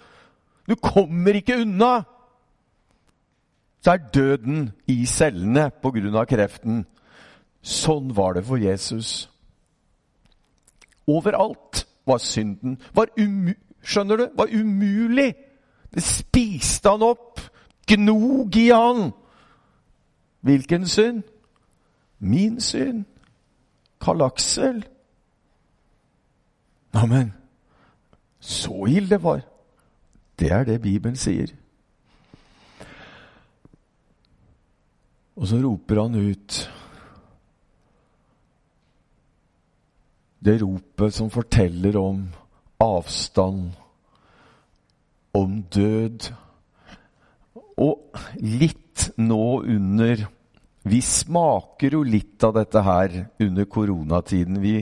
Du 0.67 0.75
kommer 0.75 1.37
ikke 1.39 1.61
unna. 1.63 2.03
Så 3.85 3.93
er 3.93 4.09
døden 4.13 4.71
i 4.89 5.05
cellene 5.05 5.69
pga. 5.81 6.25
kreften. 6.25 6.85
Sånn 7.61 8.13
var 8.13 8.33
det 8.33 8.45
for 8.45 8.57
Jesus. 8.57 9.29
Overalt 11.07 11.85
var 12.05 12.17
synden. 12.17 12.79
Var 12.93 13.13
skjønner 13.85 14.17
du? 14.17 14.25
Var 14.37 14.53
umulig. 14.53 15.35
Det 15.93 16.03
spiste 16.03 16.89
han 16.89 17.05
opp. 17.05 17.39
Gnog 17.85 18.57
i 18.57 18.69
han. 18.73 19.11
Hvilken 20.45 20.87
synd? 20.87 21.23
Min 22.19 22.61
synd. 22.61 23.05
Karl 24.01 24.21
Aksel. 24.21 24.83
Neimen, 26.93 27.33
så 28.39 28.85
ille 28.85 29.17
var 29.23 29.41
Det 30.39 30.51
er 30.51 30.63
det 30.63 30.81
Bibelen 30.81 31.15
sier. 31.15 31.47
Og 35.35 35.47
så 35.47 35.57
roper 35.63 36.01
han 36.01 36.15
ut 36.15 36.59
det 40.45 40.59
ropet 40.61 41.13
som 41.13 41.31
forteller 41.33 41.97
om 41.97 42.21
avstand, 42.79 43.71
om 45.33 45.63
død. 45.63 46.29
Og 47.77 48.21
litt 48.39 49.09
nå 49.17 49.61
under 49.63 50.27
Vi 50.85 51.01
smaker 51.01 51.95
jo 51.97 52.03
litt 52.05 52.43
av 52.45 52.53
dette 52.59 52.81
her 52.85 53.13
under 53.41 53.65
koronatiden. 53.65 54.59
Vi 54.61 54.75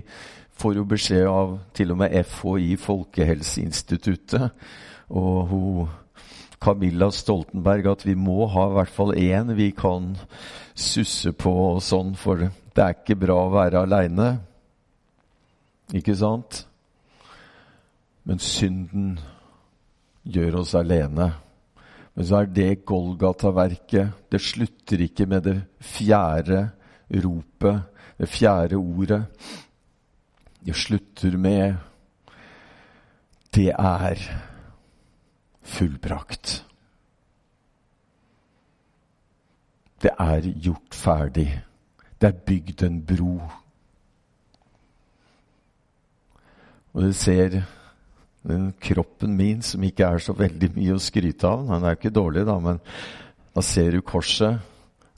får 0.60 0.76
jo 0.76 0.88
beskjed 0.88 1.28
av 1.32 1.54
til 1.76 1.94
og 1.94 2.02
med 2.02 2.16
FHI, 2.28 2.76
Folkehelseinstituttet, 2.82 4.50
og 5.16 5.38
hun 5.48 5.94
Camilla 6.64 7.10
Stoltenberg 7.12 7.90
at 7.92 8.06
vi 8.08 8.16
må 8.16 8.46
ha 8.52 8.68
i 8.70 8.76
hvert 8.78 8.92
fall 8.96 9.16
én 9.20 9.52
vi 9.58 9.72
kan 9.76 10.14
susse 10.76 11.34
på 11.36 11.52
og 11.74 11.82
sånn, 11.84 12.14
for 12.16 12.40
det 12.40 12.84
er 12.84 12.96
ikke 12.96 13.20
bra 13.20 13.42
å 13.44 13.54
være 13.54 13.84
aleine. 13.84 14.30
Ikke 15.94 16.16
sant? 16.16 16.64
Men 18.24 18.40
synden 18.40 19.18
gjør 20.24 20.62
oss 20.62 20.72
alene. 20.80 21.34
Men 22.16 22.26
så 22.26 22.36
er 22.36 22.46
det 22.46 22.86
Golgata-verket. 22.86 24.12
Det 24.32 24.42
slutter 24.42 25.02
ikke 25.02 25.26
med 25.26 25.42
det 25.42 25.58
fjerde 25.82 26.70
ropet, 27.24 27.82
det 28.18 28.30
fjerde 28.30 28.76
ordet. 28.76 29.26
Det 30.66 30.76
slutter 30.76 31.38
med 31.38 31.76
Det 33.56 33.70
er 33.80 34.18
fullbrakt. 35.62 36.66
Det 40.02 40.12
er 40.20 40.42
gjort 40.42 40.96
ferdig. 40.96 41.64
Det 42.22 42.28
er 42.28 42.32
bygd 42.46 42.84
en 42.84 43.06
bro. 43.06 43.42
Og 46.94 47.04
du 47.04 47.14
ser 47.14 47.62
kroppen 48.84 49.38
min, 49.38 49.62
som 49.64 49.84
ikke 49.84 50.08
er 50.08 50.24
så 50.24 50.36
veldig 50.36 50.74
mye 50.76 50.96
å 50.98 51.02
skryte 51.02 51.48
av. 51.48 51.66
Den 51.70 51.86
er 51.86 51.94
jo 51.94 52.00
ikke 52.02 52.16
dårlig, 52.16 52.46
da, 52.50 52.58
men 52.60 52.80
da 53.56 53.64
ser 53.64 53.96
du 53.96 54.02
korset. 54.04 54.60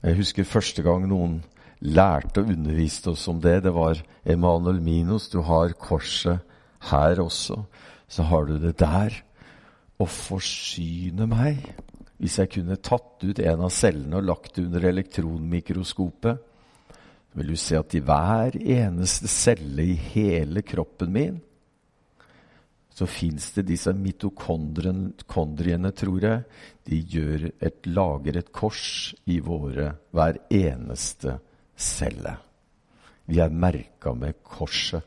Jeg 0.04 0.18
husker 0.20 0.46
første 0.46 0.84
gang 0.86 1.06
noen 1.10 1.40
lærte 1.80 2.44
og 2.44 2.52
underviste 2.54 3.12
oss 3.12 3.26
om 3.28 3.40
det. 3.42 3.62
Det 3.64 3.72
var 3.74 3.98
Emanuel 4.24 4.78
Minos. 4.80 5.28
Du 5.32 5.40
har 5.42 5.74
korset 5.80 6.44
her 6.90 7.20
også. 7.22 7.64
Så 8.08 8.26
har 8.30 8.46
du 8.46 8.58
det 8.62 8.76
der. 8.78 9.16
Å 9.98 10.06
forsyne 10.06 11.26
meg. 11.30 11.64
Hvis 12.20 12.38
jeg 12.38 12.52
kunne 12.54 12.78
tatt 12.78 13.24
ut 13.24 13.40
en 13.40 13.64
av 13.66 13.72
cellene 13.74 14.20
og 14.20 14.28
lagt 14.28 14.54
det 14.56 14.68
under 14.68 14.86
elektronmikroskopet, 14.88 16.38
vil 17.36 17.50
du 17.52 17.58
se 17.60 17.76
at 17.76 17.92
i 17.92 18.00
hver 18.00 18.54
eneste 18.56 19.28
celle 19.28 19.84
i 19.84 19.96
hele 20.14 20.62
kroppen 20.64 21.12
min 21.12 21.40
så 22.96 23.04
fins 23.04 23.50
det 23.52 23.66
disse 23.68 23.92
mitokondriene, 23.92 25.90
tror 25.92 26.24
jeg. 26.24 26.44
De 26.88 27.00
et, 27.60 27.84
lager 27.84 28.38
et 28.40 28.48
kors 28.56 29.12
i 29.28 29.36
våre 29.44 29.90
hver 30.16 30.38
eneste 30.48 31.36
celle. 31.76 32.32
Vi 33.28 33.42
er 33.42 33.52
merka 33.52 34.14
med 34.16 34.40
korset. 34.40 35.04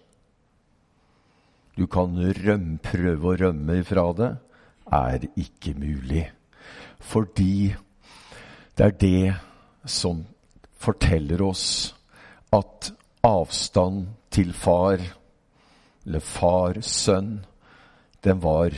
Du 1.74 1.88
kan 1.88 2.13
rømme, 2.13 2.77
prøve 2.84 3.31
å 3.31 3.38
rømme 3.41 3.79
ifra 3.81 4.05
det. 4.13 4.31
Er 4.93 5.25
ikke 5.39 5.74
mulig. 5.79 6.27
Fordi 7.00 7.74
det 8.77 8.86
er 8.86 8.98
det 9.01 9.34
som 9.89 10.22
forteller 10.77 11.41
oss 11.41 11.96
at 12.53 12.93
avstand 13.25 14.12
til 14.29 14.53
far, 14.53 15.01
eller 16.05 16.22
far-sønn, 16.22 17.39
den 18.24 18.42
var 18.44 18.74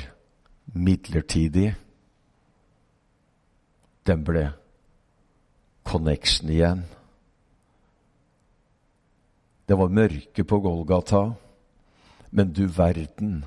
midlertidig. 0.73 1.75
Den 4.07 4.23
ble 4.25 4.51
connection 5.83 6.49
igjen. 6.49 6.83
Det 9.67 9.77
var 9.77 9.93
mørke 9.93 10.43
på 10.43 10.59
Golgata, 10.59 11.21
men 12.31 12.53
du 12.53 12.65
verden 12.67 13.45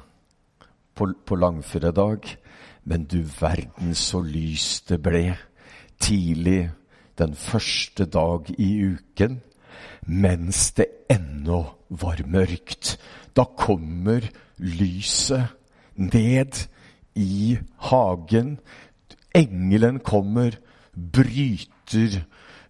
på, 0.94 1.12
på 1.26 1.36
langfredag. 1.36 2.36
Men 2.84 3.04
du 3.04 3.22
verden 3.40 3.94
så 3.96 4.20
lys 4.20 4.82
det 4.88 5.00
ble 5.02 5.38
tidlig 6.00 6.70
den 7.18 7.34
første 7.34 8.04
dag 8.04 8.50
i 8.58 8.70
uken. 8.84 9.40
mens 10.06 10.72
det 10.76 10.86
ennå 11.10 11.64
var 11.88 12.20
mørkt. 12.26 12.98
Da 13.36 13.44
kommer 13.44 14.26
lyset 14.58 15.48
ned 15.96 16.64
i 17.14 17.58
hagen. 17.90 18.56
Engelen 19.34 20.00
kommer, 20.04 20.56
bryter 20.94 22.20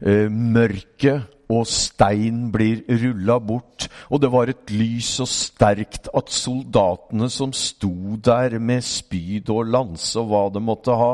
eh, 0.00 0.28
mørket, 0.30 1.30
og 1.52 1.66
stein 1.68 2.48
blir 2.52 2.82
rulla 2.88 3.36
bort. 3.38 3.88
Og 4.08 4.22
det 4.22 4.30
var 4.32 4.50
et 4.50 4.72
lys 4.72 5.10
så 5.18 5.26
sterkt 5.28 6.08
at 6.16 6.32
soldatene 6.32 7.28
som 7.32 7.52
sto 7.52 8.16
der 8.24 8.58
med 8.58 8.84
spyd 8.84 9.52
og 9.52 9.68
lanse 9.74 10.20
og 10.20 10.30
hva 10.30 10.44
de 10.54 10.64
måtte 10.64 10.96
ha, 10.96 11.12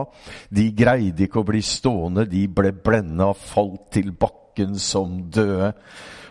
de 0.54 0.68
greide 0.76 1.26
ikke 1.26 1.42
å 1.42 1.48
bli 1.50 1.62
stående. 1.66 2.28
De 2.30 2.46
ble 2.46 2.72
blenda, 2.72 3.32
falt 3.34 3.90
til 3.96 4.12
bakken 4.14 4.78
som 4.78 5.18
døde. 5.34 5.72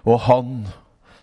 Og 0.08 0.24
han 0.30 0.54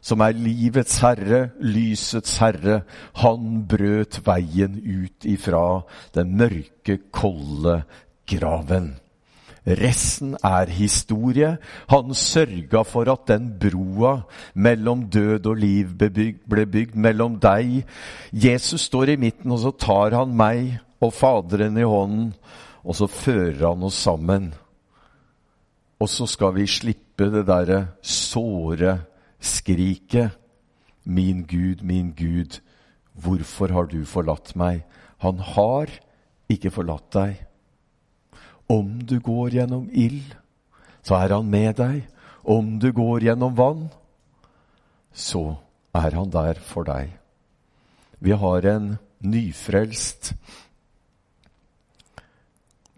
som 0.06 0.22
er 0.22 0.36
livets 0.38 1.00
herre, 1.02 1.48
lysets 1.58 2.36
herre, 2.38 2.82
han 3.22 3.64
brøt 3.66 4.20
veien 4.26 4.78
ut 4.78 5.26
ifra 5.26 5.82
den 6.14 6.36
mørke, 6.38 7.00
kolde 7.10 7.80
graven. 8.30 8.92
Resten 9.66 10.36
er 10.46 10.70
historie. 10.70 11.56
Han 11.90 12.14
sørga 12.14 12.84
for 12.86 13.10
at 13.10 13.24
den 13.32 13.48
broa 13.58 14.20
mellom 14.54 15.08
død 15.10 15.48
og 15.50 15.58
liv 15.58 15.90
ble 15.98 16.66
bygd, 16.70 16.94
mellom 16.94 17.40
deg 17.42 17.80
Jesus 18.30 18.86
står 18.86 19.16
i 19.16 19.18
midten, 19.18 19.50
og 19.50 19.64
så 19.64 19.74
tar 19.74 20.14
han 20.14 20.36
meg 20.38 20.76
og 21.02 21.12
Faderen 21.12 21.76
i 21.76 21.84
hånden, 21.84 22.30
og 22.86 22.94
så 22.94 23.10
fører 23.10 23.66
han 23.72 23.82
oss 23.84 23.98
sammen. 24.06 24.52
Og 25.98 26.08
så 26.08 26.28
skal 26.30 26.54
vi 26.54 26.70
slippe 26.70 27.26
det 27.32 27.42
derre 27.48 27.82
såre 28.06 29.00
skriket. 29.40 30.36
Min 31.04 31.44
Gud, 31.46 31.82
min 31.82 32.12
Gud, 32.12 32.60
hvorfor 33.14 33.72
har 33.72 33.86
du 33.86 34.04
forlatt 34.04 34.56
meg? 34.56 34.82
Han 35.22 35.38
har 35.38 35.90
ikke 36.50 36.70
forlatt 36.70 37.12
deg. 37.14 37.44
Om 38.68 38.98
du 39.06 39.20
går 39.20 39.54
gjennom 39.54 39.86
ild, 39.92 40.34
så 41.02 41.20
er 41.22 41.36
han 41.36 41.46
med 41.50 41.76
deg. 41.78 42.02
Om 42.42 42.78
du 42.82 42.90
går 42.92 43.28
gjennom 43.28 43.54
vann, 43.58 43.86
så 45.12 45.56
er 45.94 46.14
han 46.14 46.30
der 46.30 46.58
for 46.60 46.86
deg. 46.86 47.14
Vi 48.18 48.34
har 48.34 48.66
en 48.66 48.96
nyfrelst, 49.20 50.34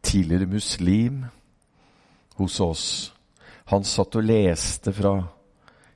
tidligere 0.03 0.47
muslim, 0.47 1.25
hos 2.39 2.61
oss. 2.61 2.87
Han 3.69 3.85
satt 3.85 4.17
og 4.17 4.25
leste 4.25 4.93
fra 4.97 5.19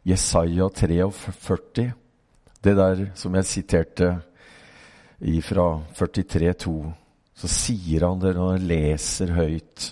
Jesaja 0.06 0.66
43, 0.68 1.92
det 2.62 2.74
der 2.78 3.04
som 3.14 3.34
jeg 3.38 3.48
siterte 3.48 4.08
fra 5.46 5.66
43,2 5.94 6.74
så 7.38 7.48
sier 7.50 8.04
han 8.06 8.20
det 8.22 8.34
når 8.36 8.52
han 8.54 8.66
leser 8.70 9.32
høyt 9.36 9.88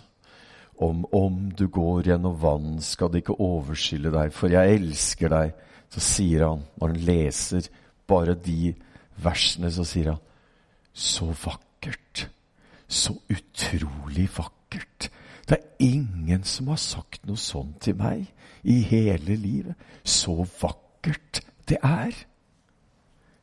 om 0.81 1.03
om 1.13 1.41
du 1.57 1.67
går 1.69 2.09
gjennom 2.09 2.37
vann, 2.41 2.79
skal 2.81 3.11
det 3.13 3.25
ikke 3.25 3.37
overskylle 3.43 4.13
deg, 4.15 4.33
for 4.33 4.53
jeg 4.53 4.79
elsker 4.79 5.33
deg. 5.33 5.51
Så 5.93 6.01
sier 6.01 6.47
han, 6.47 6.63
når 6.79 6.93
han 6.95 7.03
leser 7.05 7.67
bare 8.09 8.37
de 8.39 8.73
versene, 9.21 9.69
så 9.75 9.85
sier 9.85 10.15
han 10.15 10.23
så 10.95 11.29
vakkert. 11.35 12.25
Så 12.89 13.19
utrolig 13.29 14.29
vakkert. 14.39 15.11
Det 15.51 15.59
er 15.59 15.83
ingen 15.83 16.45
som 16.47 16.69
har 16.71 16.79
sagt 16.79 17.25
noe 17.27 17.41
sånt 17.41 17.81
til 17.83 17.97
meg 17.99 18.29
i 18.63 18.81
hele 18.87 19.35
livet. 19.35 19.75
Så 20.07 20.37
vakkert 20.45 21.41
det 21.67 21.81
er. 21.83 22.15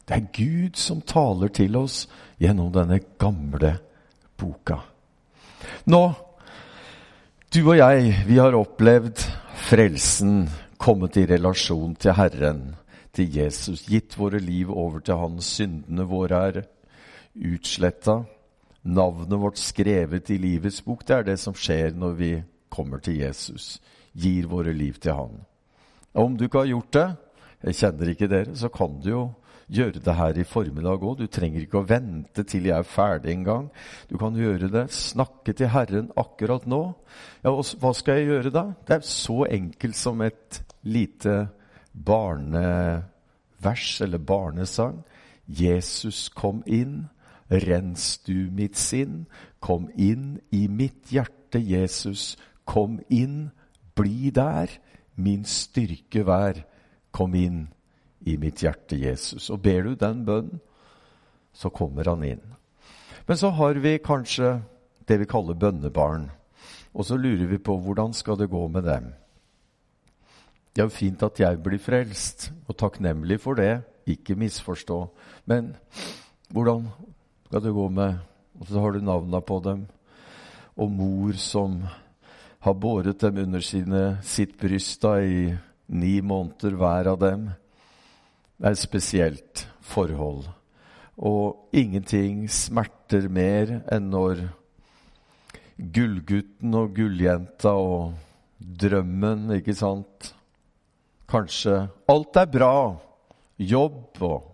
Det 0.07 0.15
er 0.15 0.29
Gud 0.31 0.79
som 0.79 1.01
taler 1.03 1.51
til 1.51 1.75
oss 1.75 2.05
gjennom 2.39 2.71
denne 2.71 3.01
gamle 3.19 3.73
boka. 4.39 4.79
Nå, 5.91 6.01
du 7.51 7.59
og 7.65 7.75
jeg, 7.75 8.13
vi 8.29 8.39
har 8.39 8.55
opplevd 8.55 9.25
frelsen, 9.67 10.47
kommet 10.79 11.17
i 11.19 11.25
relasjon 11.27 11.97
til 11.99 12.15
Herren, 12.15 12.63
til 13.11 13.35
Jesus, 13.35 13.83
gitt 13.89 14.15
våre 14.15 14.39
liv 14.39 14.71
over 14.71 15.01
til 15.03 15.19
Han. 15.19 15.39
Syndene 15.43 16.05
våre 16.07 16.41
er 16.51 16.59
utsletta. 17.35 18.21
Navnet 18.87 19.39
vårt 19.39 19.57
skrevet 19.59 20.29
i 20.31 20.37
livets 20.39 20.79
bok. 20.85 21.03
Det 21.03 21.15
er 21.15 21.25
det 21.27 21.37
som 21.41 21.55
skjer 21.57 21.95
når 21.97 22.13
vi 22.15 22.31
kommer 22.71 23.01
til 23.03 23.19
Jesus, 23.19 23.81
gir 24.15 24.47
våre 24.47 24.71
liv 24.75 24.99
til 25.03 25.17
Han. 25.17 25.41
Og 26.15 26.23
om 26.23 26.37
du 26.37 26.45
ikke 26.47 26.63
har 26.63 26.71
gjort 26.71 26.93
det, 26.95 27.07
jeg 27.67 27.79
kjenner 27.81 28.13
ikke 28.13 28.31
dere, 28.31 28.55
så 28.55 28.69
kan 28.73 28.99
du 29.01 29.09
jo 29.09 29.23
gjøre 29.67 29.99
det 30.03 30.13
her 30.15 30.37
i 30.39 30.45
formiddag 30.47 31.03
òg. 31.03 31.17
Du 31.19 31.27
trenger 31.27 31.61
ikke 31.63 31.81
å 31.81 31.87
vente 31.87 32.43
til 32.47 32.65
jeg 32.69 32.77
er 32.77 32.87
ferdig 32.87 33.33
engang. 33.33 33.67
Du 34.07 34.17
kan 34.21 34.35
gjøre 34.37 34.69
det. 34.71 34.85
Snakke 34.93 35.53
til 35.57 35.71
Herren 35.73 36.11
akkurat 36.15 36.65
nå. 36.69 36.93
Ja, 37.43 37.51
hva 37.51 37.93
skal 37.97 38.21
jeg 38.21 38.29
gjøre 38.31 38.55
da? 38.55 38.65
Det 38.87 38.97
er 38.97 39.09
så 39.09 39.43
enkelt 39.49 39.97
som 39.99 40.21
et 40.23 40.61
lite 40.87 41.47
barnevers 41.91 43.89
eller 44.05 44.23
barnesang. 44.23 45.03
Jesus, 45.47 46.29
kom 46.29 46.63
inn. 46.65 47.09
Rens 47.49 48.17
du 48.27 48.49
mitt 48.51 48.77
sinn. 48.77 49.25
Kom 49.59 49.89
inn 49.95 50.39
i 50.51 50.67
mitt 50.67 51.11
hjerte, 51.11 51.59
Jesus. 51.59 52.35
Kom 52.65 52.99
inn. 53.09 53.49
Bli 53.95 54.31
der. 54.35 54.71
Min 55.15 55.45
styrke 55.47 56.25
vær. 56.27 56.63
Kom 57.11 57.35
inn 57.35 57.67
i 58.27 58.37
mitt 58.37 58.61
hjerte, 58.63 58.97
Jesus. 58.99 59.49
Og 59.49 59.61
ber 59.63 59.87
du 59.87 59.95
den 59.95 60.25
bønnen, 60.25 60.59
så 61.53 61.71
kommer 61.73 62.09
han 62.11 62.25
inn. 62.27 62.43
Men 63.27 63.37
så 63.37 63.49
har 63.55 63.79
vi 63.83 63.97
kanskje 64.03 64.59
det 65.07 65.19
vi 65.21 65.29
kaller 65.29 65.57
bønnebarn. 65.57 66.29
Og 66.93 67.05
så 67.05 67.17
lurer 67.17 67.47
vi 67.47 67.59
på 67.61 67.77
hvordan 67.81 68.13
skal 68.13 68.37
det 68.39 68.49
gå 68.51 68.67
med 68.67 68.87
dem. 68.87 69.11
Det 70.73 70.83
er 70.83 70.89
jo 70.89 70.93
fint 70.93 71.23
at 71.25 71.39
jeg 71.39 71.59
blir 71.63 71.81
frelst, 71.81 72.51
og 72.67 72.77
takknemlig 72.77 73.39
for 73.41 73.57
det. 73.57 73.81
Ikke 74.07 74.37
misforstå. 74.37 74.99
Men 75.45 75.75
hvordan 76.53 76.87
skal 77.47 77.63
du 77.63 77.71
gå 77.71 77.87
med 77.89 78.17
Og 78.59 78.67
så 78.67 78.81
har 78.81 78.91
du 78.91 79.03
navna 79.05 79.39
på 79.39 79.59
dem. 79.63 79.85
Og 80.75 80.89
mor 80.91 81.33
som 81.37 81.83
har 82.59 82.73
båret 82.73 83.21
dem 83.21 83.37
under 83.37 83.61
sine, 83.61 84.17
sitt 84.25 84.55
bryst 84.57 85.03
da, 85.03 85.19
i 85.21 85.53
ni 85.87 86.15
måneder 86.21 86.73
hver 86.73 87.09
av 87.11 87.19
dem. 87.21 87.43
Det 88.57 88.65
er 88.65 88.73
et 88.73 88.81
spesielt 88.81 89.61
forhold. 89.85 90.47
Og 91.21 91.69
ingenting 91.71 92.47
smerter 92.49 93.29
mer 93.29 93.75
enn 93.93 94.09
når 94.09 94.41
gullgutten 95.77 96.73
og 96.81 96.97
gulljenta 96.97 97.75
og 97.77 98.17
drømmen, 98.57 99.51
ikke 99.59 99.77
sant 99.77 100.33
Kanskje 101.29 101.83
alt 102.09 102.41
er 102.41 102.49
bra, 102.49 102.75
jobb 103.59 104.21
og 104.23 104.53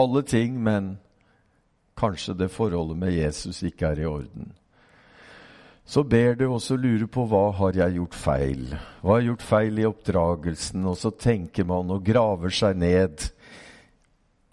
alle 0.00 0.22
ting, 0.26 0.58
men 0.58 0.96
kanskje 1.98 2.36
det 2.38 2.50
forholdet 2.52 2.98
med 2.98 3.14
Jesus 3.14 3.62
ikke 3.66 3.92
er 3.92 4.02
i 4.02 4.08
orden. 4.10 4.52
Så 5.84 6.02
ber 6.08 6.34
du, 6.38 6.46
også 6.48 6.78
lure 6.80 7.06
på 7.06 7.26
hva 7.28 7.50
har 7.58 7.76
jeg 7.76 7.98
gjort 7.98 8.14
feil. 8.16 8.62
Hva 9.02 9.16
har 9.16 9.20
jeg 9.20 9.30
gjort 9.32 9.48
feil 9.50 9.80
i 9.80 9.88
oppdragelsen? 9.88 10.86
Og 10.88 10.96
så 10.96 11.12
tenker 11.12 11.68
man 11.68 11.92
og 11.92 12.06
graver 12.06 12.54
seg 12.54 12.78
ned 12.80 13.26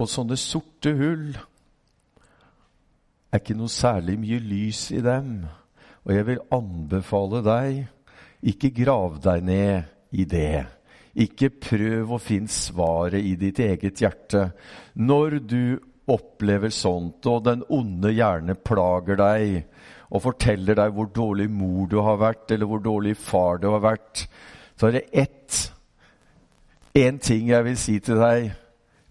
og 0.02 0.10
sånne 0.10 0.38
sorte 0.40 0.94
hull 0.98 1.30
er 3.32 3.40
ikke 3.40 3.56
noe 3.56 3.72
særlig 3.72 4.18
mye 4.20 4.40
lys 4.44 4.88
i 4.96 5.02
dem. 5.06 5.44
Og 6.04 6.14
jeg 6.16 6.28
vil 6.28 6.46
anbefale 6.52 7.42
deg, 7.46 7.82
ikke 8.42 8.74
grav 8.82 9.20
deg 9.24 9.46
ned 9.46 10.18
i 10.18 10.26
det. 10.28 10.66
Ikke 11.22 11.52
prøv 11.54 12.16
å 12.16 12.20
finne 12.24 12.52
svaret 12.52 13.24
i 13.24 13.36
ditt 13.40 13.60
eget 13.62 14.02
hjerte. 14.02 14.50
Når 14.96 15.38
du 15.46 15.64
opplever 16.10 16.72
sånt, 16.74 17.26
og 17.30 17.44
den 17.46 17.66
onde 17.70 18.14
gjerne 18.16 18.56
plager 18.58 19.20
deg 19.20 19.66
og 20.12 20.24
forteller 20.26 20.76
deg 20.76 20.96
hvor 20.96 21.12
dårlig 21.14 21.48
mor 21.54 21.88
du 21.92 22.00
har 22.04 22.18
vært, 22.20 22.50
eller 22.52 22.68
hvor 22.68 22.82
dårlig 22.84 23.16
far 23.20 23.62
du 23.62 23.70
har 23.72 23.84
vært, 23.84 24.26
så 24.76 24.90
er 24.90 24.98
det 24.98 25.06
ett 25.14 25.60
én 26.98 27.20
ting 27.22 27.52
jeg 27.52 27.64
vil 27.64 27.78
si 27.80 28.00
til 28.04 28.20
deg. 28.20 28.50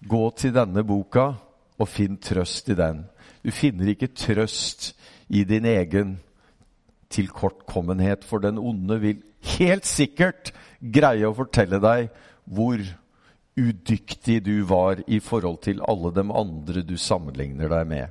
Gå 0.00 0.22
til 0.36 0.52
denne 0.56 0.84
boka 0.84 1.26
og 1.80 1.88
finn 1.88 2.18
trøst 2.20 2.68
i 2.72 2.76
den. 2.76 3.04
Du 3.44 3.50
finner 3.52 3.92
ikke 3.92 4.12
trøst 4.16 4.92
i 5.28 5.44
din 5.48 5.64
egen 5.68 6.18
tilkortkommenhet, 7.10 8.24
for 8.24 8.42
den 8.42 8.58
onde 8.58 9.00
vil 9.00 9.22
helt 9.56 9.88
sikkert 9.88 10.52
greie 10.80 11.28
å 11.28 11.36
fortelle 11.36 11.80
deg 11.82 12.10
hvor 12.50 12.82
udyktig 13.60 14.40
du 14.46 14.62
var 14.64 15.02
i 15.06 15.20
forhold 15.20 15.60
til 15.62 15.82
alle 15.88 16.14
de 16.16 16.24
andre 16.32 16.82
du 16.82 16.96
sammenligner 16.96 17.68
deg 17.68 17.86
med. 17.86 18.06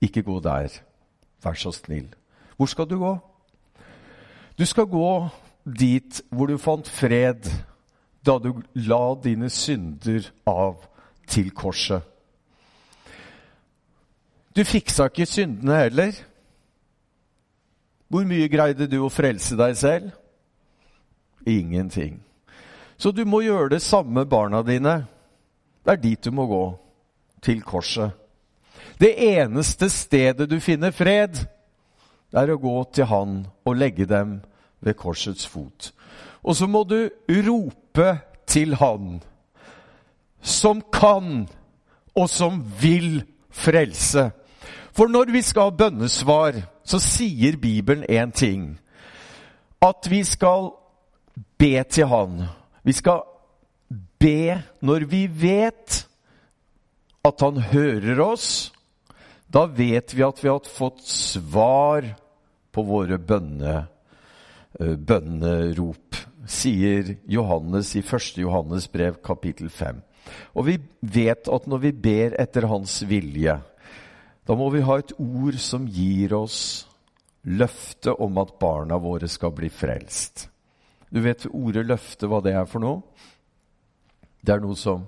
Ikke 0.00 0.22
gå 0.22 0.38
der. 0.44 0.68
Vær 1.42 1.56
så 1.58 1.72
snill. 1.72 2.08
Hvor 2.56 2.66
skal 2.66 2.88
du 2.90 2.98
gå? 2.98 3.16
Du 4.58 4.66
skal 4.66 4.86
gå 4.86 5.28
dit 5.78 6.22
hvor 6.30 6.46
du 6.46 6.58
fant 6.58 6.88
fred 6.88 7.48
da 8.26 8.38
du 8.38 8.52
la 8.74 9.14
dine 9.24 9.50
synder 9.50 10.26
av 10.46 10.82
til 11.28 11.50
korset. 11.50 12.02
Du 14.56 14.64
fiksa 14.64 15.06
ikke 15.06 15.26
syndene 15.26 15.76
heller. 15.84 16.16
Hvor 18.08 18.24
mye 18.26 18.48
greide 18.48 18.88
du 18.90 18.98
å 19.04 19.12
frelse 19.12 19.56
deg 19.56 19.76
selv? 19.78 20.10
Ingenting. 21.46 22.18
Så 22.98 23.12
du 23.14 23.24
må 23.24 23.40
gjøre 23.44 23.76
det 23.76 23.82
samme, 23.82 24.26
barna 24.26 24.62
dine. 24.66 25.06
Det 25.84 25.92
er 25.92 26.02
dit 26.02 26.24
du 26.24 26.34
må 26.34 26.46
gå. 26.50 26.64
Til 27.42 27.62
korset. 27.62 28.10
Det 28.98 29.12
eneste 29.14 29.86
stedet 29.90 30.48
du 30.50 30.56
finner 30.60 30.90
fred, 30.90 31.36
det 32.32 32.40
er 32.40 32.50
å 32.50 32.58
gå 32.58 32.74
til 32.92 33.06
Han 33.06 33.36
og 33.62 33.76
legge 33.78 34.08
dem 34.10 34.40
ved 34.82 34.98
korsets 34.98 35.46
fot. 35.46 35.92
Og 36.42 36.56
så 36.58 36.66
må 36.66 36.82
du 36.82 37.06
rope 37.46 38.08
til 38.46 38.74
Han 38.82 39.20
som 40.42 40.82
kan 40.92 41.46
og 42.18 42.28
som 42.30 42.60
vil 42.80 43.22
frelse. 43.50 44.30
For 44.92 45.06
når 45.06 45.30
vi 45.32 45.42
skal 45.42 45.70
ha 45.70 45.78
bønnesvar, 45.78 46.58
så 46.84 46.98
sier 46.98 47.56
Bibelen 47.56 48.04
én 48.10 48.32
ting. 48.34 48.78
At 49.82 50.10
vi 50.10 50.24
skal 50.24 50.72
be 51.58 51.84
til 51.86 52.06
Han. 52.06 52.48
Vi 52.88 52.94
skal 52.96 53.20
be 54.16 54.56
når 54.80 55.04
vi 55.10 55.26
vet 55.28 56.04
at 57.28 57.44
Han 57.44 57.60
hører 57.60 58.22
oss. 58.24 58.70
Da 59.52 59.66
vet 59.68 60.14
vi 60.16 60.24
at 60.24 60.40
vi 60.40 60.48
har 60.48 60.64
fått 60.64 61.02
svar 61.04 62.06
på 62.72 62.84
våre 62.88 63.18
bønne, 63.20 63.76
eh, 64.80 64.96
bønnerop, 64.96 66.16
sier 66.48 67.16
Johannes 67.28 67.94
i 67.96 68.04
1. 68.04 68.40
Johannes 68.40 68.88
brev 68.92 69.20
kapittel 69.24 69.68
5. 69.68 70.02
Og 70.56 70.68
vi 70.68 70.78
vet 71.00 71.48
at 71.48 71.68
når 71.68 71.84
vi 71.84 71.92
ber 71.92 72.36
etter 72.40 72.68
Hans 72.68 73.02
vilje, 73.08 73.56
da 74.48 74.56
må 74.56 74.68
vi 74.72 74.84
ha 74.84 74.98
et 75.00 75.16
ord 75.20 75.60
som 75.60 75.88
gir 75.88 76.36
oss 76.36 76.60
løfte 77.44 78.16
om 78.16 78.40
at 78.40 78.56
barna 78.60 78.96
våre 79.00 79.28
skal 79.28 79.52
bli 79.56 79.68
frelst. 79.72 80.48
Du 81.08 81.20
vet 81.24 81.46
ordet 81.48 81.86
løfte, 81.88 82.28
hva 82.28 82.42
det 82.44 82.52
er 82.52 82.66
for 82.68 82.84
noe? 82.84 83.00
Det 84.44 84.52
er 84.54 84.60
noe 84.62 84.76
som 84.78 85.06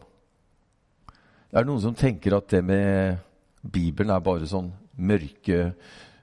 Det 1.50 1.58
er 1.58 1.66
noen 1.66 1.82
som 1.82 1.96
tenker 1.98 2.36
at 2.36 2.46
det 2.52 2.60
med 2.64 3.18
Bibelen 3.60 4.12
er 4.14 4.22
bare 4.22 4.46
sånn 4.46 4.70
mørke, 5.02 5.74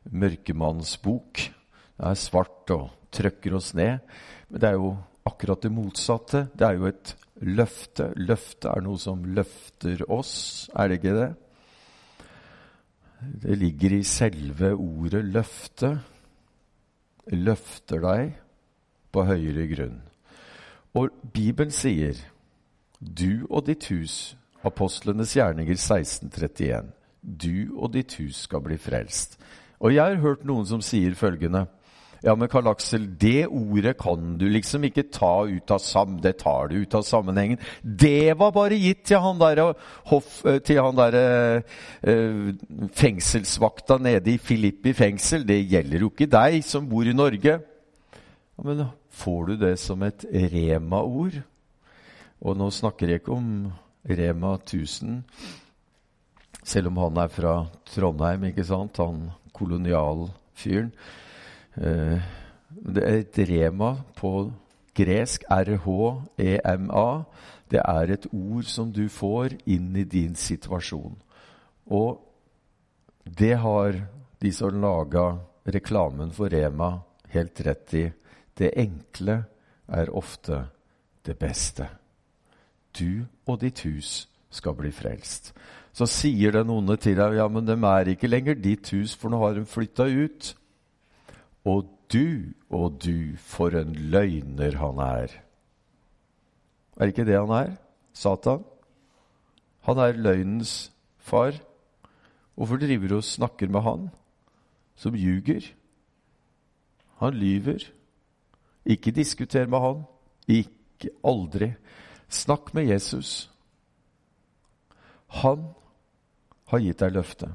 mørkemannsbok. 0.08 1.42
Det 1.44 2.06
er 2.10 2.18
svart 2.18 2.72
og 2.72 2.86
trøkker 3.12 3.58
oss 3.60 3.74
ned. 3.76 4.00
Men 4.48 4.64
det 4.64 4.70
er 4.70 4.78
jo 4.80 4.94
akkurat 5.28 5.68
det 5.68 5.74
motsatte. 5.76 6.46
Det 6.56 6.64
er 6.64 6.80
jo 6.80 6.88
et 6.88 7.14
løfte. 7.44 8.08
Løfte 8.16 8.72
er 8.72 8.88
noe 8.88 9.04
som 9.04 9.28
løfter 9.36 10.06
oss, 10.08 10.72
er 10.72 10.88
det 10.88 11.02
ikke 11.02 11.18
det? 11.20 11.30
Det 13.44 13.60
ligger 13.60 13.98
i 13.98 14.04
selve 14.08 14.74
ordet 14.74 15.26
'løfte'. 15.26 15.98
Løfter 17.36 18.00
deg 18.00 18.38
på 19.12 19.24
høyere 19.28 19.68
grunn. 19.76 20.02
Og 20.94 21.10
Bibelen 21.34 21.72
sier 21.72 22.16
'du 23.00 23.48
og 23.50 23.68
ditt 23.68 23.86
hus', 23.92 24.36
apostlenes 24.64 25.34
gjerninger 25.34 25.78
1631. 25.78 26.92
Du 27.24 27.78
og 27.78 27.94
ditt 27.94 28.16
hus 28.16 28.36
skal 28.36 28.62
bli 28.62 28.78
frelst. 28.78 29.38
Og 29.80 29.94
jeg 29.94 30.04
har 30.04 30.16
hørt 30.16 30.46
noen 30.46 30.66
som 30.66 30.82
sier 30.82 31.14
følgende 31.14 31.68
ja, 32.26 32.34
men 32.36 32.50
Karl 32.50 32.68
Aksel, 32.72 33.06
det 33.22 33.46
ordet 33.46 33.94
kan 34.02 34.38
du 34.40 34.48
liksom 34.50 34.88
ikke 34.88 35.06
ta 35.14 35.46
ut 35.46 35.72
av 35.74 35.82
sam... 35.84 36.18
Det 36.22 36.38
tar 36.42 36.72
du 36.72 36.80
ut 36.82 36.96
av 36.98 37.06
sammenhengen. 37.06 37.62
Det 37.82 38.34
var 38.40 38.56
bare 38.56 38.80
gitt 38.80 39.04
til 39.12 39.22
han 39.22 39.38
der, 39.42 39.62
hoff, 40.10 40.40
eh, 40.50 40.58
der 40.98 41.18
uh, 42.02 42.52
fengselsvakta 42.98 44.00
nede 44.02 44.34
i 44.34 44.42
Filippi 44.42 44.96
fengsel. 44.98 45.46
Det 45.48 45.60
gjelder 45.70 46.06
jo 46.06 46.10
ikke 46.10 46.30
deg 46.32 46.64
som 46.66 46.90
bor 46.90 47.06
i 47.06 47.16
Norge. 47.16 47.60
Ja, 48.58 48.64
men 48.64 48.86
får 49.10 49.46
du 49.46 49.56
det 49.62 49.76
som 49.78 50.02
et 50.02 50.26
Rema-ord? 50.26 51.36
Og 52.42 52.58
nå 52.58 52.70
snakker 52.74 53.10
jeg 53.10 53.22
ikke 53.22 53.36
om 53.38 53.52
Rema 54.08 54.56
1000, 54.58 55.22
selv 56.66 56.90
om 56.90 56.98
han 57.04 57.22
er 57.22 57.30
fra 57.30 57.54
Trondheim, 57.86 58.48
ikke 58.50 58.66
sant? 58.66 58.98
Han 58.98 59.30
kolonialfyren. 59.54 60.92
Eh, 61.78 62.28
det 62.70 63.04
er 63.04 63.22
et 63.22 63.40
rema 63.50 63.94
på 64.18 64.52
gresk, 64.98 65.46
R-H-E-M-A. 65.50 67.10
Det 67.70 67.82
er 67.84 68.14
et 68.14 68.28
ord 68.34 68.66
som 68.66 68.92
du 68.94 69.06
får 69.10 69.58
inn 69.70 69.96
i 69.98 70.06
din 70.08 70.36
situasjon. 70.36 71.18
Og 71.94 72.24
det 73.24 73.56
har 73.62 74.02
de 74.42 74.52
som 74.54 74.82
laga 74.82 75.36
reklamen 75.66 76.32
for 76.32 76.50
Rema, 76.50 76.96
helt 77.34 77.62
rett 77.62 77.94
i. 77.94 78.08
Det 78.58 78.72
enkle 78.78 79.44
er 79.88 80.14
ofte 80.14 80.66
det 81.26 81.38
beste. 81.40 81.88
Du 82.98 83.28
og 83.46 83.62
ditt 83.62 83.84
hus 83.86 84.28
skal 84.50 84.76
bli 84.78 84.92
frelst. 84.96 85.54
Så 85.94 86.08
sier 86.10 86.54
den 86.54 86.70
onde 86.70 86.98
til 87.02 87.18
deg 87.18 87.38
ja, 87.40 87.48
men 87.50 87.68
dem 87.68 87.86
er 87.88 88.10
ikke 88.12 88.30
lenger 88.30 88.58
ditt 88.60 88.90
hus, 88.94 89.16
for 89.18 89.34
nå 89.34 89.42
har 89.42 89.58
de 89.58 89.66
flytta 89.66 90.08
ut. 90.08 90.54
Og 91.68 91.88
du 92.14 92.54
og 92.70 93.00
du, 93.04 93.36
for 93.38 93.76
en 93.76 93.94
løgner 94.14 94.78
han 94.80 95.02
er. 95.04 95.34
Er 96.98 97.12
ikke 97.12 97.26
det 97.28 97.38
han 97.38 97.54
er? 97.54 97.74
Satan? 98.14 98.64
Han 99.86 100.00
er 100.02 100.18
løgnens 100.18 100.92
far. 101.18 101.58
Hvorfor 102.56 102.80
driver 102.82 103.08
du 103.08 103.18
og 103.20 103.28
snakker 103.28 103.70
med 103.70 103.86
han 103.86 104.08
som 104.98 105.16
ljuger? 105.16 105.62
Han 107.22 107.38
lyver. 107.38 107.86
Ikke 108.88 109.12
diskuter 109.12 109.68
med 109.68 109.84
han. 109.84 110.04
Ikke 110.48 111.12
aldri. 111.28 111.74
Snakk 112.30 112.74
med 112.74 112.88
Jesus. 112.88 113.50
Han 115.44 115.70
har 116.72 116.84
gitt 116.84 117.04
deg 117.04 117.16
løftet. 117.16 117.52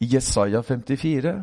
I 0.00 0.08
Jesaja 0.16 0.62
54 0.64 1.36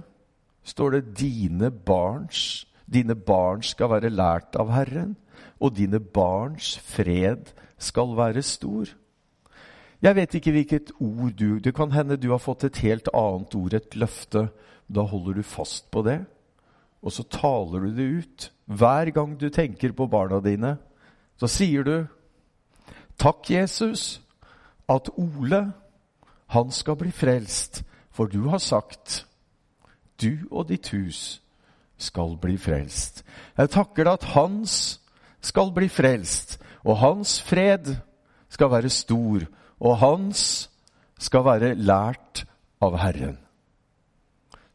står 0.64 0.92
det 0.92 1.18
dine 1.20 1.72
barns, 1.72 2.66
dine 2.86 3.16
barn 3.16 3.64
skal 3.66 3.90
være 3.96 4.14
lært 4.14 4.58
av 4.60 4.72
Herren, 4.74 5.16
og 5.60 5.76
dine 5.78 6.00
barns 6.00 6.76
fred 6.78 7.54
skal 7.82 8.14
være 8.18 8.44
stor. 8.46 8.92
Jeg 10.04 10.16
vet 10.16 10.36
ikke 10.36 10.52
hvilket 10.52 10.92
ord 11.00 11.32
du 11.40 11.60
Det 11.60 11.72
kan 11.76 11.92
hende 11.92 12.18
du 12.18 12.30
har 12.32 12.42
fått 12.44 12.64
et 12.64 12.82
helt 12.84 13.08
annet 13.14 13.56
ord, 13.56 13.74
et 13.74 13.96
løfte. 13.96 14.50
Da 14.88 15.02
holder 15.02 15.34
du 15.34 15.44
fast 15.44 15.92
på 15.92 16.04
det, 16.04 16.26
og 17.02 17.12
så 17.12 17.24
taler 17.24 17.80
du 17.80 17.96
det 17.96 18.10
ut. 18.20 18.53
Hver 18.66 19.12
gang 19.12 19.36
du 19.40 19.50
tenker 19.50 19.92
på 19.92 20.08
barna 20.08 20.40
dine, 20.44 20.78
så 21.38 21.50
sier 21.52 21.84
du 21.84 21.96
Takk, 23.20 23.50
Jesus, 23.50 24.22
at 24.90 25.10
Ole, 25.18 25.68
han 26.50 26.72
skal 26.74 26.98
bli 26.98 27.12
frelst, 27.14 27.84
for 28.12 28.26
du 28.26 28.50
har 28.50 28.62
sagt 28.62 29.24
du 30.22 30.46
og 30.52 30.70
ditt 30.70 30.90
hus 30.94 31.42
skal 31.98 32.36
bli 32.42 32.58
frelst. 32.58 33.24
Jeg 33.58 33.72
takker 33.74 34.08
deg 34.08 34.18
at 34.18 34.30
hans 34.34 34.76
skal 35.44 35.72
bli 35.76 35.90
frelst, 35.92 36.58
og 36.84 37.00
hans 37.00 37.38
fred 37.42 37.94
skal 38.52 38.72
være 38.72 38.92
stor, 38.92 39.46
og 39.80 39.98
hans 40.02 40.70
skal 41.20 41.46
være 41.46 41.74
lært 41.80 42.44
av 42.84 42.98
Herren. 43.00 43.38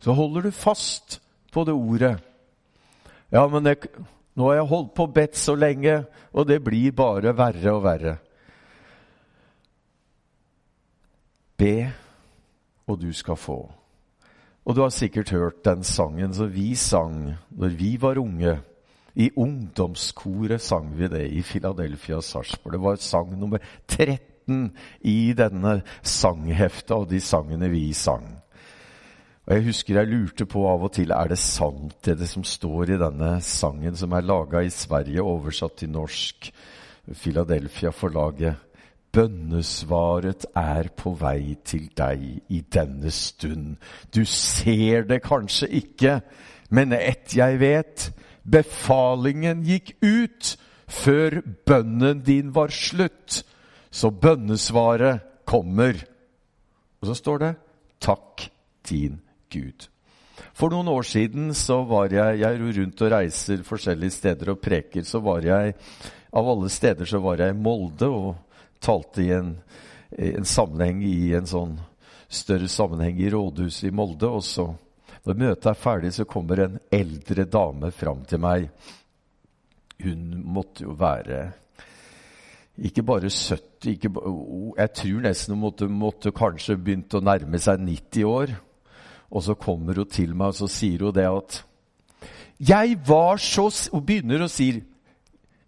Så 0.01 0.15
holder 0.15 0.49
du 0.49 0.51
fast 0.55 1.19
på 1.53 1.65
det 1.67 1.75
ordet. 1.75 2.17
Ja, 3.33 3.45
men 3.49 3.65
det, 3.65 3.77
nå 4.39 4.49
har 4.49 4.61
jeg 4.61 4.71
holdt 4.71 4.95
på 4.97 5.07
bedt 5.13 5.37
så 5.37 5.55
lenge, 5.59 6.01
og 6.33 6.49
det 6.49 6.63
blir 6.65 6.95
bare 6.97 7.35
verre 7.37 7.75
og 7.75 7.83
verre. 7.85 8.15
Be, 11.59 11.91
og 12.87 13.01
du 13.03 13.11
skal 13.13 13.37
få. 13.37 13.59
Og 14.69 14.77
du 14.77 14.83
har 14.85 14.93
sikkert 14.93 15.33
hørt 15.33 15.65
den 15.65 15.85
sangen 15.85 16.35
som 16.37 16.51
vi 16.53 16.75
sang 16.77 17.35
når 17.51 17.77
vi 17.77 17.95
var 18.01 18.21
unge. 18.21 18.59
I 19.19 19.31
ungdomskoret 19.37 20.61
sang 20.63 20.93
vi 20.99 21.09
det 21.09 21.25
i 21.33 21.43
Philadelphia 21.43 22.21
Sarpsborg. 22.23 22.73
Det 22.73 22.83
var 22.83 23.01
sang 23.03 23.33
nummer 23.39 23.59
13 23.89 24.71
i 25.01 25.33
denne 25.37 25.81
sanghefta 26.03 27.01
og 27.01 27.09
de 27.11 27.21
sangene 27.21 27.71
vi 27.73 27.93
sang. 27.93 28.29
Og 29.49 29.55
Jeg 29.55 29.65
husker 29.65 29.97
jeg 29.97 30.09
lurte 30.11 30.45
på 30.45 30.61
av 30.69 30.83
og 30.85 30.91
til 30.93 31.13
er 31.17 31.31
det 31.31 31.39
sant 31.41 31.95
det, 32.05 32.19
det 32.21 32.27
som 32.29 32.43
står 32.45 32.91
i 32.93 32.99
denne 33.01 33.39
sangen, 33.41 33.95
som 33.97 34.13
er 34.13 34.27
laga 34.29 34.61
i 34.61 34.69
Sverige, 34.69 35.23
oversatt 35.25 35.79
til 35.81 35.89
norsk. 35.95 36.51
Philadelphia-forlaget. 37.09 38.59
Bønnesvaret 39.13 40.45
er 40.53 40.91
på 40.93 41.15
vei 41.17 41.55
til 41.65 41.87
deg 41.97 42.27
i 42.53 42.61
denne 42.61 43.09
stund. 43.09 43.79
Du 44.13 44.21
ser 44.29 45.07
det 45.09 45.23
kanskje 45.25 45.71
ikke, 45.81 46.19
men 46.69 46.93
ett 46.93 47.33
jeg 47.33 47.57
vet, 47.63 48.11
befalingen 48.45 49.63
gikk 49.65 49.95
ut 50.05 50.51
før 50.93 51.39
bønnen 51.65 52.21
din 52.27 52.53
var 52.53 52.69
slutt. 52.69 53.47
Så 53.89 54.13
bønnesvaret 54.13 55.25
kommer. 55.49 56.05
Og 57.01 57.09
så 57.09 57.15
står 57.15 57.39
det 57.39 57.55
'Takk 58.01 58.51
din 58.91 59.17
Gud'. 59.51 59.89
For 60.55 60.71
noen 60.71 60.89
år 60.91 61.07
siden 61.07 61.53
så 61.55 61.83
var 61.87 62.13
jeg 62.13 62.41
Jeg 62.41 62.55
er 62.55 62.79
rundt 62.79 63.03
og 63.03 63.13
reiser 63.13 63.63
forskjellige 63.67 64.11
steder 64.11 64.51
og 64.51 64.61
preker. 64.61 65.03
Så 65.03 65.21
var 65.21 65.43
jeg 65.43 65.75
Av 66.33 66.49
alle 66.49 66.69
steder 66.69 67.07
så 67.09 67.19
var 67.25 67.41
jeg 67.41 67.55
i 67.55 67.59
Molde 67.59 68.07
og 68.07 68.35
talte 68.81 69.23
i 69.23 69.31
en, 69.33 69.55
en 70.13 70.45
sammenheng 70.45 71.01
i 71.03 71.33
en 71.35 71.47
sånn 71.49 71.79
større 72.29 72.69
sammenheng 72.69 73.17
i 73.17 73.31
rådhuset 73.33 73.89
i 73.89 73.95
Molde. 73.95 74.29
Og 74.29 74.45
så, 74.45 74.67
når 75.25 75.41
møtet 75.41 75.71
er 75.73 75.81
ferdig, 75.81 76.13
så 76.13 76.29
kommer 76.29 76.61
en 76.61 76.77
eldre 76.93 77.47
dame 77.49 77.91
fram 77.91 78.27
til 78.29 78.45
meg. 78.45 78.69
Hun 80.05 80.29
måtte 80.45 80.85
jo 80.85 80.93
være 81.01 81.41
ikke 82.79 83.03
bare 83.03 83.31
70 83.33 83.91
ikke, 83.91 84.11
Jeg 84.79 84.93
tror 84.95 85.21
nesten 85.25 85.55
hun 85.55 85.61
måtte, 85.61 85.89
måtte 85.89 86.31
kanskje 86.31 86.77
begynt 86.77 87.15
å 87.15 87.25
nærme 87.25 87.59
seg 87.59 87.81
90 87.83 88.29
år. 88.29 88.53
Og 89.31 89.45
så 89.45 89.55
kommer 89.55 90.01
hun 90.01 90.09
til 90.09 90.35
meg 90.35 90.55
og 90.55 90.61
så 90.61 90.69
sier 90.73 91.05
hun 91.05 91.15
det 91.15 91.27
at 91.29 91.65
Jeg 92.59 92.97
var 93.07 93.37
så 93.37 93.69
Hun 93.93 94.07
begynner 94.07 94.43
og 94.43 94.51
sier 94.51 94.81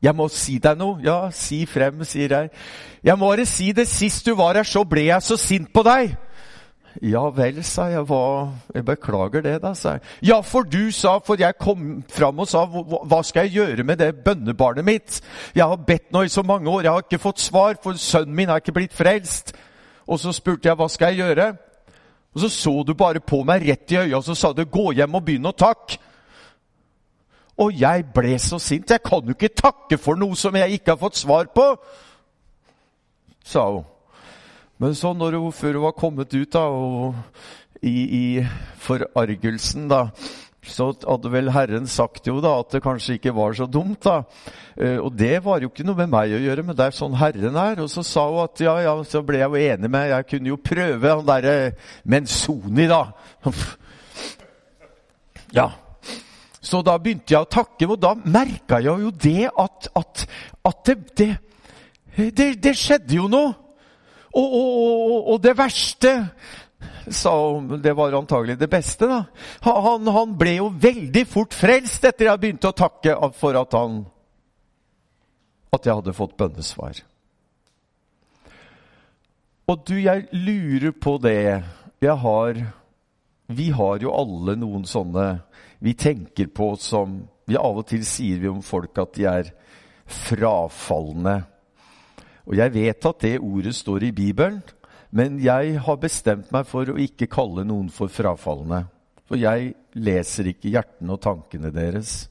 jeg 0.00 0.16
må 0.16 0.30
si 0.32 0.56
deg 0.56 0.78
noe. 0.80 0.96
Ja, 1.04 1.28
si 1.28 1.66
frem, 1.68 2.00
sier 2.08 2.32
jeg. 2.32 2.48
Jeg 3.04 3.20
må 3.20 3.28
bare 3.28 3.44
si 3.44 3.68
det. 3.76 3.84
Sist 3.88 4.24
du 4.24 4.32
var 4.32 4.56
her, 4.56 4.64
så 4.64 4.80
ble 4.88 5.10
jeg 5.10 5.22
så 5.22 5.36
sint 5.36 5.68
på 5.74 5.84
deg. 5.84 6.14
Ja 7.04 7.28
vel, 7.30 7.60
sa 7.64 7.86
jeg. 7.92 8.02
Hva 8.08 8.50
Jeg 8.74 8.84
beklager 8.84 9.44
det, 9.44 9.58
da, 9.62 9.74
sa 9.74 9.98
jeg. 9.98 10.02
Ja, 10.32 10.40
for 10.40 10.64
du 10.66 10.90
sa 10.90 11.18
For 11.22 11.38
jeg 11.38 11.54
kom 11.60 12.02
fram 12.08 12.40
og 12.42 12.48
sa 12.50 12.64
Hva 12.66 13.20
skal 13.22 13.46
jeg 13.46 13.60
gjøre 13.60 13.84
med 13.84 14.00
det 14.00 14.24
bønnebarnet 14.24 14.84
mitt? 14.84 15.20
Jeg 15.54 15.68
har 15.68 15.76
bedt 15.86 16.10
nå 16.12 16.24
i 16.24 16.32
så 16.32 16.42
mange 16.42 16.70
år, 16.70 16.82
jeg 16.82 16.92
har 16.92 17.04
ikke 17.04 17.22
fått 17.22 17.40
svar, 17.40 17.76
for 17.82 17.92
sønnen 17.92 18.34
min 18.34 18.48
er 18.48 18.58
ikke 18.58 18.74
blitt 18.74 18.96
frelst. 18.96 19.52
Og 20.08 20.18
så 20.18 20.32
spurte 20.32 20.68
jeg 20.68 20.76
hva 20.76 20.88
skal 20.88 21.14
jeg 21.14 21.22
gjøre? 21.22 21.52
Og 22.34 22.40
så 22.40 22.48
så 22.48 22.72
du 22.86 22.94
bare 22.94 23.20
på 23.20 23.42
meg 23.46 23.64
rett 23.66 23.92
i 23.92 23.98
øya 23.98 24.16
og 24.16 24.24
så 24.24 24.34
sa 24.34 24.52
du 24.52 24.64
'gå 24.64 24.92
hjem 24.92 25.14
og 25.14 25.24
begynn 25.24 25.46
å 25.46 25.52
takke'. 25.52 25.98
Og 27.58 27.80
jeg 27.80 28.04
ble 28.14 28.38
så 28.38 28.58
sint. 28.58 28.90
Jeg 28.90 29.02
kan 29.02 29.24
jo 29.24 29.34
ikke 29.36 29.48
takke 29.48 29.98
for 29.98 30.14
noe 30.14 30.36
som 30.36 30.56
jeg 30.56 30.70
ikke 30.70 30.94
har 30.94 30.96
fått 30.96 31.16
svar 31.16 31.44
på, 31.54 31.76
sa 33.44 33.70
hun. 33.70 33.84
Men 34.78 34.94
så 34.94 35.12
når 35.12 35.36
hun, 35.38 35.52
før 35.52 35.72
hun 35.72 35.82
var 35.82 35.92
kommet 35.92 36.34
ut 36.34 36.52
da, 36.52 36.58
og 36.58 37.14
i, 37.82 37.92
i 38.00 38.46
forargelsen, 38.76 39.88
da, 39.88 40.06
så 40.60 40.90
hadde 40.92 41.30
vel 41.32 41.48
Herren 41.54 41.86
sagt 41.88 42.26
jo 42.28 42.36
da 42.44 42.58
at 42.60 42.74
det 42.74 42.82
kanskje 42.84 43.16
ikke 43.16 43.32
var 43.36 43.54
så 43.56 43.66
dumt. 43.66 44.02
da. 44.04 44.22
Eh, 44.76 44.98
og 45.00 45.14
det 45.16 45.44
var 45.44 45.62
jo 45.62 45.70
ikke 45.70 45.86
noe 45.88 45.96
med 46.02 46.10
meg 46.12 46.34
å 46.36 46.40
gjøre, 46.42 46.64
men 46.66 46.76
det 46.76 46.86
er 46.86 46.96
sånn 46.96 47.16
Herren 47.16 47.56
er. 47.56 47.80
Og 47.80 47.88
så 47.92 48.04
sa 48.04 48.26
hun 48.28 48.42
at 48.44 48.60
ja, 48.60 48.74
ja, 48.84 48.94
så 49.08 49.22
ble 49.24 49.40
jeg 49.40 49.48
jo 49.48 49.56
enig 49.72 49.90
med 49.90 50.10
Jeg 50.12 50.28
kunne 50.28 50.52
jo 50.52 50.60
prøve 50.60 51.14
han 51.14 51.28
derre 51.28 51.54
Menzoni, 52.04 52.88
da. 52.90 53.04
Ja. 55.50 55.70
Så 56.60 56.78
da 56.86 56.92
begynte 57.00 57.32
jeg 57.32 57.42
å 57.42 57.48
takke, 57.50 57.88
og 57.88 57.96
da 57.98 58.12
merka 58.14 58.78
jeg 58.84 59.02
jo 59.02 59.10
det 59.10 59.48
at, 59.48 59.88
at, 59.96 60.26
at 60.68 60.82
det, 60.86 60.96
det, 61.18 61.30
det, 62.36 62.48
det 62.62 62.74
skjedde 62.78 63.16
jo 63.16 63.26
noe. 63.32 63.54
Og, 64.30 64.52
og, 64.54 65.30
og, 65.32 65.38
det 65.42 65.56
verste 65.58 66.12
sa 67.08 67.32
Det 67.82 67.92
var 67.92 68.12
antagelig 68.12 68.58
det 68.58 68.68
beste, 68.70 69.06
da. 69.06 69.24
Han, 69.60 70.06
han, 70.06 70.34
ble 70.38 70.56
jo 70.58 70.70
veldig 70.70 71.26
fort 71.28 71.54
frelst 71.56 72.04
etter 72.04 72.28
jeg 72.30 72.42
begynte 72.42 72.70
å 72.70 72.76
takke 72.76 73.16
for 73.36 73.58
at 73.60 73.76
han 73.78 74.02
At 75.72 75.86
jeg 75.86 76.00
hadde 76.00 76.16
fått 76.16 76.36
bønnesvar. 76.36 77.02
Og 79.70 79.84
du, 79.86 79.94
jeg 80.02 80.26
lurer 80.34 80.92
på 80.92 81.16
det 81.22 81.62
Jeg 82.02 82.16
har 82.24 82.64
Vi 83.46 83.70
har 83.70 84.02
jo 84.02 84.14
alle 84.14 84.58
noen 84.58 84.84
sånne 84.88 85.28
vi 85.80 85.94
tenker 85.96 86.50
på 86.52 86.74
som 86.76 87.22
vi 87.48 87.56
Av 87.56 87.78
og 87.80 87.86
til 87.88 88.02
sier 88.04 88.36
vi 88.42 88.50
om 88.50 88.60
folk 88.60 88.98
at 89.00 89.14
de 89.16 89.24
er 89.24 89.46
frafalne. 90.10 91.38
Og 92.44 92.58
jeg 92.58 92.74
vet 92.74 93.08
at 93.08 93.24
det 93.24 93.38
ordet 93.38 93.72
står 93.78 94.04
i 94.08 94.12
Bibelen, 94.12 94.60
men 95.10 95.40
jeg 95.42 95.78
har 95.82 95.98
bestemt 95.98 96.50
meg 96.54 96.66
for 96.70 96.90
å 96.90 96.98
ikke 97.02 97.30
kalle 97.30 97.64
noen 97.66 97.88
for 97.92 98.12
frafalne. 98.12 98.84
For 99.26 99.38
jeg 99.38 99.72
leser 99.98 100.50
ikke 100.50 100.70
hjertene 100.70 101.14
og 101.14 101.22
tankene 101.22 101.70
deres. 101.74 102.28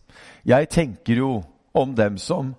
Jeg 0.47 0.67
tenker 0.71 1.21
jo 1.21 1.31
om 1.75 1.93
dem 1.95 2.17
som 2.19 2.55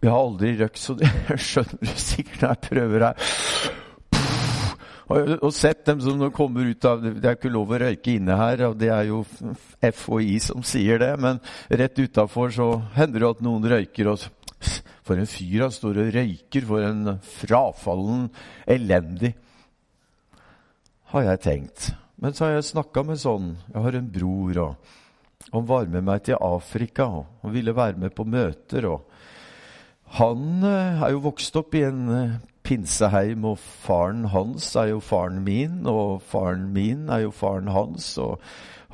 Jeg 0.00 0.08
har 0.08 0.16
aldri 0.16 0.54
røkt, 0.56 0.80
så 0.80 0.94
det 1.00 1.10
skjønner 1.36 1.84
du 1.84 1.90
sikkert 2.00 2.40
når 2.40 2.54
jeg 2.54 2.68
prøver 2.70 3.04
her. 3.04 3.32
Og 5.10 5.50
sett 5.52 5.82
dem 5.88 6.00
som 6.00 6.22
kommer 6.32 6.68
ut 6.70 6.84
av 6.86 7.02
Det 7.02 7.26
er 7.26 7.34
ikke 7.34 7.50
lov 7.50 7.72
å 7.74 7.80
røyke 7.82 8.14
inne 8.14 8.36
her, 8.38 8.62
og 8.68 8.76
det 8.80 8.92
er 8.94 9.08
jo 9.08 9.24
FHI 9.82 10.38
som 10.44 10.62
sier 10.64 11.02
det, 11.02 11.10
men 11.20 11.40
rett 11.68 11.98
utafor 11.98 12.52
så 12.54 12.68
hender 12.94 13.24
det 13.24 13.32
at 13.34 13.42
noen 13.44 13.66
røyker. 13.74 14.12
og 14.12 14.22
for 15.06 15.18
en 15.18 15.28
fyr 15.28 15.64
han 15.64 15.74
står 15.74 16.02
og 16.04 16.12
røyker. 16.14 16.66
For 16.68 16.86
en 16.86 17.16
frafallen 17.24 18.28
elendig. 18.70 19.34
Har 21.10 21.26
jeg 21.26 21.42
tenkt. 21.46 21.90
Men 22.20 22.36
så 22.36 22.46
har 22.46 22.58
jeg 22.58 22.70
snakka 22.74 23.02
med 23.08 23.18
sånn 23.18 23.54
Jeg 23.72 23.82
har 23.82 23.96
en 23.96 24.10
bror, 24.12 24.58
og 24.60 24.98
han 25.50 25.64
var 25.66 25.88
med 25.90 26.04
meg 26.06 26.26
til 26.28 26.38
Afrika. 26.40 27.08
og 27.08 27.26
Han 27.42 27.54
ville 27.56 27.76
være 27.76 27.98
med 27.98 28.14
på 28.14 28.24
møter. 28.28 28.86
og 28.86 29.08
Han 30.20 30.62
eh, 30.62 31.02
er 31.02 31.14
jo 31.14 31.24
vokst 31.24 31.56
opp 31.56 31.74
i 31.74 31.84
en 31.86 32.02
eh, 32.14 32.38
pinseheim, 32.62 33.44
og 33.48 33.58
faren 33.58 34.26
hans 34.30 34.68
er 34.76 34.92
jo 34.92 35.00
faren 35.00 35.40
min, 35.42 35.86
og 35.88 36.20
faren 36.22 36.68
min 36.74 37.08
er 37.08 37.24
jo 37.24 37.32
faren 37.34 37.72
hans. 37.72 38.12
og 38.18 38.38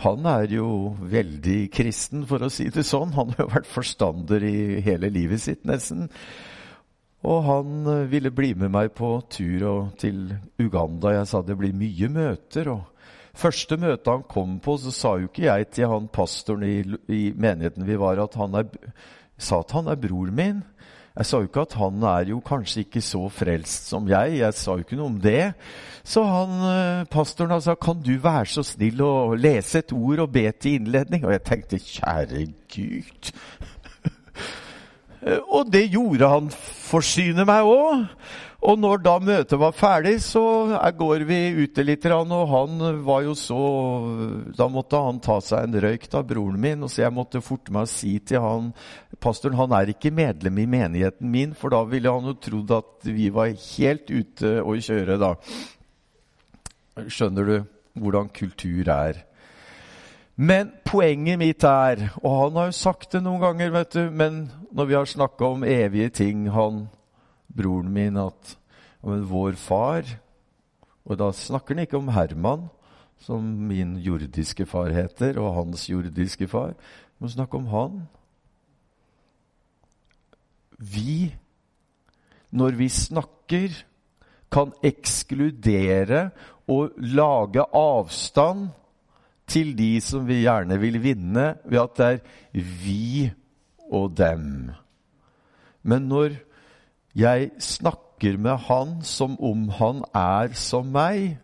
han 0.03 0.27
er 0.29 0.51
jo 0.53 0.69
veldig 1.09 1.71
kristen, 1.73 2.27
for 2.29 2.45
å 2.45 2.51
si 2.53 2.69
det 2.73 2.85
sånn. 2.85 3.15
Han 3.17 3.33
har 3.33 3.47
jo 3.47 3.53
vært 3.55 3.71
forstander 3.71 4.45
i 4.45 4.83
hele 4.85 5.09
livet 5.13 5.41
sitt, 5.47 5.65
nesten. 5.69 6.11
Og 7.27 7.41
han 7.47 7.89
eh, 7.91 8.03
ville 8.11 8.33
bli 8.35 8.53
med 8.59 8.75
meg 8.75 8.93
på 8.99 9.17
tur 9.33 9.89
til 9.99 10.35
Uganda. 10.61 11.15
Jeg 11.17 11.31
sa 11.31 11.41
det 11.43 11.57
blir 11.59 11.73
mye 11.77 12.11
møter. 12.13 12.69
og 12.75 12.85
Første 13.37 13.79
møte 13.81 14.13
han 14.13 14.27
kom 14.29 14.59
på, 14.65 14.77
så 14.81 14.93
sa 14.93 15.17
jo 15.21 15.31
ikke 15.31 15.49
jeg 15.49 15.71
til 15.73 15.91
han 15.93 16.11
pastoren 16.13 16.67
i, 16.69 16.77
i 17.13 17.23
menigheten 17.33 17.89
vi 17.89 17.99
var, 18.01 18.21
at 18.21 18.37
han 18.41 18.61
er, 18.61 18.69
sa 19.37 19.63
at 19.65 19.75
han 19.77 19.89
er 19.93 20.01
bror 20.01 20.29
min. 20.33 20.63
Jeg 21.17 21.25
sa 21.25 21.39
jo 21.41 21.49
ikke 21.49 21.63
at 21.65 21.75
han 21.81 22.03
er 22.05 22.29
jo 22.29 22.43
kanskje 22.45 22.83
ikke 22.85 23.01
så 23.01 23.23
frelst 23.33 23.89
som 23.89 24.09
jeg. 24.11 24.35
Jeg 24.43 24.57
sa 24.59 24.75
jo 24.77 24.85
ikke 24.85 24.99
noe 24.99 25.09
om 25.15 25.21
det. 25.21 25.55
Så 26.05 26.23
han, 26.29 26.53
eh, 26.71 27.07
pastoren 27.09 27.63
sa 27.65 27.75
kan 27.75 28.03
du 28.05 28.19
være 28.21 28.51
så 28.53 28.63
snill 28.63 29.01
å 29.01 29.33
lese 29.33 29.81
et 29.81 29.95
ord 29.97 30.27
og 30.27 30.33
be 30.35 30.45
til 30.53 30.83
innledning? 30.83 31.25
Og 31.25 31.33
jeg 31.33 31.45
tenkte 31.49 31.81
kjære 31.81 32.45
Gud. 32.69 33.33
og 35.57 35.73
det 35.73 35.87
gjorde 35.89 36.29
han 36.29 36.53
forsyne 36.53 37.49
meg 37.49 37.65
òg. 37.65 38.05
Og 38.67 38.79
når 38.81 39.03
da 39.05 39.15
møtet 39.23 39.59
var 39.61 39.75
ferdig, 39.77 40.17
så 40.25 40.43
går 40.99 41.25
vi 41.29 41.39
ute 41.63 41.85
litt, 41.85 42.07
og 42.11 42.33
han 42.51 43.03
var 43.05 43.23
jo 43.27 43.35
så 43.39 43.61
Da 44.57 44.67
måtte 44.73 44.99
han 45.03 45.21
ta 45.23 45.39
seg 45.45 45.69
en 45.69 45.81
røyk 45.85 46.09
da, 46.11 46.23
broren 46.27 46.59
min, 46.61 46.83
og 46.83 46.91
så 46.91 47.05
jeg 47.05 47.15
måtte 47.15 47.45
forte 47.45 47.75
meg 47.75 47.87
å 47.87 47.91
si 47.91 48.17
til 48.19 48.43
han 48.43 48.73
Pastoren 49.23 49.59
han 49.59 49.73
er 49.75 49.93
ikke 49.93 50.13
medlem 50.15 50.59
i 50.63 50.67
menigheten 50.71 51.31
min, 51.33 51.55
for 51.57 51.73
da 51.73 51.83
ville 51.89 52.13
han 52.13 52.29
jo 52.29 52.37
trodd 52.41 52.75
at 52.77 53.09
vi 53.09 53.31
var 53.35 53.55
helt 53.55 54.11
ute 54.11 54.59
å 54.63 54.77
kjøre, 54.77 55.17
da. 55.21 55.33
Skjønner 57.07 57.49
du 57.49 57.57
hvordan 57.97 58.29
kultur 58.35 58.89
er? 58.93 59.25
Men 60.37 60.75
poenget 60.85 61.41
mitt 61.41 61.65
er, 61.65 62.11
og 62.21 62.35
han 62.43 62.61
har 62.61 62.69
jo 62.69 62.77
sagt 62.77 63.15
det 63.17 63.23
noen 63.25 63.41
ganger, 63.41 63.73
vet 63.73 63.97
du, 63.97 64.03
men 64.13 64.47
når 64.77 64.91
vi 64.91 64.97
har 64.99 65.09
snakka 65.09 65.49
om 65.55 65.65
evige 65.65 66.13
ting, 66.21 66.45
han 66.53 66.87
broren 67.57 67.89
min 67.93 68.21
at 68.21 68.57
men 69.07 69.27
vår 69.31 69.55
far 69.61 70.17
Og 71.07 71.19
da 71.21 71.31
snakker 71.31 71.77
han 71.77 71.85
ikke 71.85 72.01
om 72.01 72.09
Herman, 72.11 72.65
som 73.23 73.45
min 73.69 73.93
jordiske 74.03 74.65
far 74.67 74.91
heter, 74.91 75.39
og 75.39 75.55
hans 75.55 75.85
jordiske 75.87 76.49
far. 76.51 76.73
Men 77.23 77.31
snakk 77.31 77.55
om 77.55 77.69
han. 77.71 78.01
Vi, 80.79 81.35
når 82.53 82.77
vi 82.79 82.89
snakker, 82.93 83.83
kan 84.53 84.73
ekskludere 84.87 86.31
og 86.71 86.95
lage 86.99 87.65
avstand 87.75 88.69
til 89.51 89.73
de 89.79 89.97
som 90.03 90.27
vi 90.27 90.43
gjerne 90.45 90.79
vil 90.83 90.99
vinne, 91.03 91.55
ved 91.65 91.81
at 91.83 91.97
det 91.99 92.07
er 92.07 92.21
vi 92.83 93.31
og 93.91 94.17
dem. 94.19 94.71
Men 95.83 96.09
når 96.11 96.39
jeg 97.17 97.51
snakker 97.63 98.39
med 98.43 98.67
han 98.67 98.97
som 99.07 99.37
om 99.41 99.69
han 99.79 100.03
er 100.15 100.55
som 100.59 100.91
meg, 100.93 101.39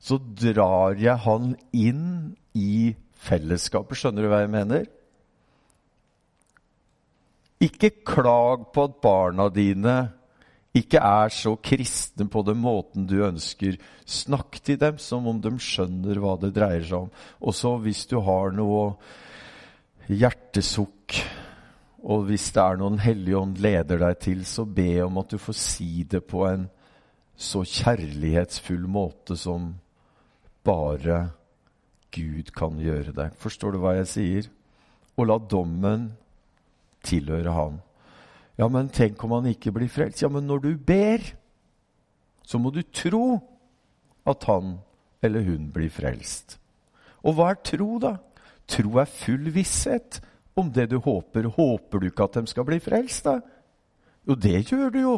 så 0.00 0.18
drar 0.18 0.98
jeg 1.00 1.16
han 1.24 1.54
inn 1.72 2.36
i 2.54 2.94
fellesskapet. 3.18 3.98
Skjønner 3.98 4.24
du 4.24 4.30
hva 4.30 4.42
jeg 4.44 4.52
mener? 4.52 4.86
Ikke 7.64 7.90
klag 8.06 8.68
på 8.74 8.86
at 8.86 9.00
barna 9.02 9.48
dine 9.50 9.96
ikke 10.78 11.00
er 11.02 11.32
så 11.32 11.54
kristne 11.64 12.28
på 12.30 12.42
den 12.46 12.60
måten 12.62 13.06
du 13.08 13.16
ønsker. 13.26 13.78
Snakk 14.06 14.60
til 14.62 14.78
dem 14.78 15.00
som 15.02 15.26
om 15.26 15.40
de 15.42 15.50
skjønner 15.62 16.20
hva 16.22 16.36
det 16.38 16.52
dreier 16.54 16.84
seg 16.86 17.06
om. 17.06 17.10
Og 17.40 17.56
så 17.56 17.74
hvis 17.82 18.04
du 18.10 18.18
har 18.22 18.54
noe 18.54 18.92
hjertesukk, 20.08 21.18
og 22.08 22.28
hvis 22.28 22.50
det 22.54 22.62
er 22.62 22.78
noen 22.78 23.00
hellig 23.02 23.34
ånd 23.36 23.58
leder 23.62 24.04
deg 24.04 24.20
til, 24.22 24.44
så 24.46 24.64
be 24.64 24.92
om 25.02 25.18
at 25.18 25.34
du 25.34 25.40
får 25.42 25.58
si 25.58 26.04
det 26.08 26.22
på 26.30 26.44
en 26.46 26.68
så 27.38 27.64
kjærlighetsfull 27.66 28.86
måte 28.90 29.36
som 29.38 29.72
bare 30.66 31.28
Gud 32.14 32.52
kan 32.54 32.78
gjøre 32.80 33.12
det. 33.16 33.28
Forstår 33.38 33.74
du 33.74 33.82
hva 33.82 33.96
jeg 33.98 34.08
sier? 34.10 34.48
Og 35.18 35.28
la 35.28 35.36
dommen 35.42 36.08
tilhøre 37.06 37.52
ham. 37.54 37.78
Ja, 38.58 38.66
men 38.72 38.90
tenk 38.90 39.22
om 39.24 39.36
han 39.36 39.50
ikke 39.52 39.72
blir 39.74 39.90
frelst? 39.92 40.22
Ja, 40.24 40.30
men 40.32 40.48
når 40.48 40.64
du 40.64 40.72
ber, 40.76 41.22
så 42.42 42.58
må 42.58 42.72
du 42.74 42.82
tro 42.82 43.38
at 44.28 44.44
han 44.48 44.78
eller 45.22 45.44
hun 45.46 45.68
blir 45.74 45.90
frelst. 45.92 46.58
Og 47.26 47.38
hva 47.38 47.52
er 47.52 47.62
tro, 47.66 47.98
da? 48.02 48.16
Tro 48.68 48.98
er 49.00 49.10
full 49.10 49.50
visshet 49.54 50.20
om 50.58 50.70
det 50.74 50.88
du 50.92 50.98
håper. 51.02 51.48
Håper 51.54 52.02
du 52.02 52.08
ikke 52.10 52.26
at 52.28 52.38
de 52.38 52.50
skal 52.50 52.66
bli 52.68 52.80
frelst, 52.82 53.26
da? 53.26 53.38
Jo, 54.28 54.36
det 54.36 54.66
gjør 54.68 54.92
du 54.92 55.00
jo. 55.00 55.14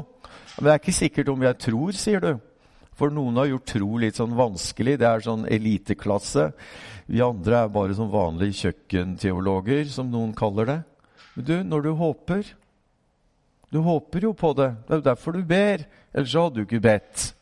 Men 0.56 0.66
det 0.66 0.72
er 0.72 0.80
ikke 0.80 0.96
sikkert 1.00 1.32
om 1.32 1.44
jeg 1.44 1.58
tror, 1.64 1.96
sier 1.98 2.22
du. 2.22 2.32
For 3.00 3.12
noen 3.12 3.38
har 3.40 3.48
gjort 3.48 3.70
tro 3.72 3.90
litt 4.02 4.18
sånn 4.20 4.36
vanskelig. 4.36 4.98
Det 5.00 5.08
er 5.08 5.24
sånn 5.24 5.46
eliteklasse. 5.48 6.50
Vi 7.08 7.22
andre 7.24 7.64
er 7.64 7.72
bare 7.72 7.96
sånn 7.96 8.12
vanlige 8.12 8.58
kjøkkenteologer, 8.66 9.86
som 9.90 10.10
noen 10.12 10.34
kaller 10.36 10.68
det. 10.68 10.80
Du, 11.40 11.62
når 11.62 11.80
du 11.80 11.90
håper, 11.96 12.54
du 13.72 13.80
håper 13.84 14.26
jo 14.26 14.32
på 14.32 14.52
det. 14.58 14.70
Det 14.86 14.94
er 14.94 15.00
jo 15.00 15.08
derfor 15.08 15.32
du 15.36 15.44
ber. 15.46 15.84
Ellers 16.14 16.34
hadde 16.34 16.54
du 16.54 16.64
ikke 16.66 16.82
bedt. 16.82 17.34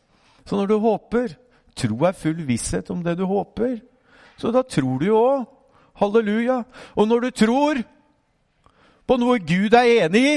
Så 0.45 0.57
når 0.57 0.67
du 0.67 0.77
håper 0.79 1.37
Tro 1.79 1.95
er 2.03 2.17
full 2.17 2.41
visshet 2.43 2.89
om 2.91 2.99
det 3.05 3.13
du 3.15 3.23
håper. 3.29 3.77
Så 4.39 4.51
da 4.51 4.65
tror 4.67 4.99
du 4.99 5.05
jo 5.07 5.19
òg. 5.19 5.45
Halleluja. 5.99 6.63
Og 6.95 7.07
når 7.07 7.19
du 7.19 7.29
tror 7.31 7.81
på 9.07 9.17
noe 9.19 9.39
Gud 9.39 9.73
er 9.73 10.05
enig 10.05 10.23
i, 10.27 10.33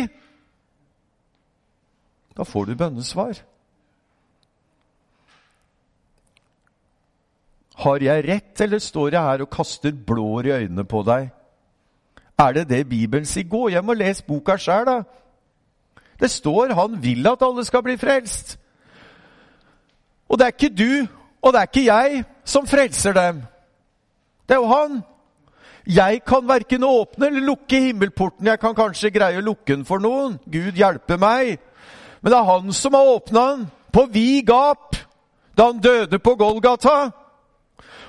da 2.33 2.47
får 2.49 2.71
du 2.71 2.77
bønnesvar. 2.79 3.43
Har 7.83 8.05
jeg 8.05 8.25
rett, 8.29 8.61
eller 8.65 8.81
står 8.81 9.13
jeg 9.13 9.29
her 9.29 9.45
og 9.45 9.51
kaster 9.53 9.93
blår 9.93 10.49
i 10.49 10.55
øynene 10.63 10.85
på 10.89 11.03
deg? 11.07 11.31
Er 12.39 12.53
det 12.53 12.69
det 12.69 12.89
Bibelen 12.89 13.27
sier? 13.27 13.49
Gå 13.49 13.69
hjem 13.69 13.89
og 13.89 13.97
les 13.97 14.23
boka 14.23 14.57
sjæl, 14.57 14.87
da. 14.87 15.03
Det 16.21 16.31
står 16.31 16.75
han 16.75 17.03
vil 17.03 17.27
at 17.27 17.43
alle 17.43 17.65
skal 17.65 17.83
bli 17.83 17.97
frelst. 17.97 18.59
Og 20.29 20.39
det 20.39 20.47
er 20.47 20.55
ikke 20.57 20.77
du 20.77 21.07
og 21.43 21.53
det 21.53 21.59
er 21.59 21.63
ikke 21.63 21.87
jeg 21.95 22.25
som 22.45 22.67
frelser 22.67 23.13
dem. 23.13 23.43
Det 24.49 24.55
er 24.55 24.61
jo 24.61 24.67
han. 24.67 25.03
Jeg 25.87 26.21
kan 26.27 26.49
verken 26.49 26.85
åpne 26.85 27.27
eller 27.27 27.41
lukke 27.41 27.81
himmelporten. 27.81 28.47
Jeg 28.47 28.61
kan 28.61 28.75
kanskje 28.75 29.11
greie 29.11 29.41
å 29.41 29.45
lukke 29.45 29.75
den 29.75 29.85
for 29.85 29.99
noen. 29.99 30.39
Gud 30.47 30.79
hjelpe 30.79 31.19
meg. 31.19 31.59
Men 32.23 32.31
det 32.31 32.39
er 32.39 32.51
han 32.51 32.73
som 32.73 32.95
har 32.95 33.11
åpna 33.17 33.47
den 33.51 33.67
på 33.93 34.07
vid 34.13 34.47
gap 34.47 34.97
da 35.59 35.67
han 35.67 35.83
døde 35.83 36.19
på 36.19 36.37
Golgata. 36.39 37.11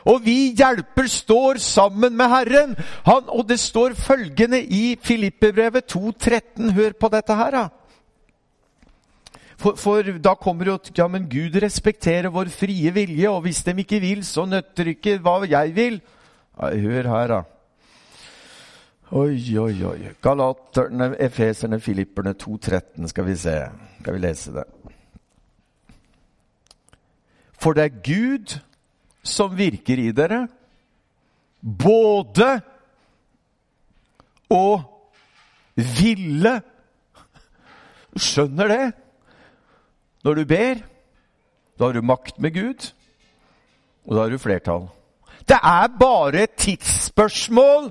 Og 0.09 0.25
vi 0.25 0.51
hjelper 0.57 1.07
står 1.07 1.61
sammen 1.63 2.17
med 2.17 2.31
Herren. 2.31 2.75
Han, 3.07 3.29
og 3.31 3.47
det 3.49 3.59
står 3.59 3.95
følgende 3.95 4.59
i 4.63 4.97
Filippebrevet 5.01 5.87
2,13. 5.95 6.73
Hør 6.75 6.97
på 6.99 7.09
dette 7.13 7.37
her, 7.39 7.55
da. 7.55 7.63
For, 9.63 9.77
for, 9.79 10.03
da 10.19 10.33
kommer 10.35 10.73
jo 10.73 10.77
ja, 10.97 11.07
men 11.07 11.29
Gud 11.31 11.55
respekterer 11.61 12.33
vår 12.33 12.49
frie 12.51 12.91
vilje, 12.91 13.29
og 13.29 13.45
hvis 13.45 13.63
de 13.63 13.75
ikke 13.79 14.01
vil, 14.03 14.25
så 14.27 14.43
nøtter 14.49 14.91
ikke 14.91 15.19
hva 15.23 15.37
jeg 15.47 15.75
vil. 15.75 16.01
Ja, 16.59 16.73
hør 16.83 17.09
her, 17.13 17.27
da. 17.31 17.41
Oi, 19.13 19.37
oi, 19.61 19.75
oi. 19.85 20.11
Galaterne, 20.25 21.13
Efeserne, 21.21 21.79
Filipperne 21.79 22.33
2,13 22.33 23.07
skal 23.07 23.27
vi 23.27 23.35
se. 23.37 23.55
Skal 23.99 24.15
vi 24.15 24.19
lese 24.23 24.53
det. 24.55 24.63
For 27.61 27.77
det 27.77 27.83
er 27.83 28.01
Gud 28.03 28.57
som 29.23 29.55
virker 29.57 29.99
i 29.99 30.11
dere, 30.15 30.43
både 31.61 32.49
å 34.53 34.65
ville 35.73 36.59
Skjønner 38.13 38.69
det? 38.69 38.91
Når 40.21 40.35
du 40.37 40.43
ber, 40.45 40.83
da 41.79 41.87
har 41.87 41.95
du 41.97 42.05
makt 42.05 42.37
med 42.37 42.53
Gud, 42.53 42.91
og 44.05 44.13
da 44.13 44.19
har 44.21 44.29
du 44.29 44.37
flertall. 44.37 44.85
Det 45.49 45.57
er 45.57 45.87
bare 45.99 46.43
et 46.43 46.53
tidsspørsmål 46.61 47.89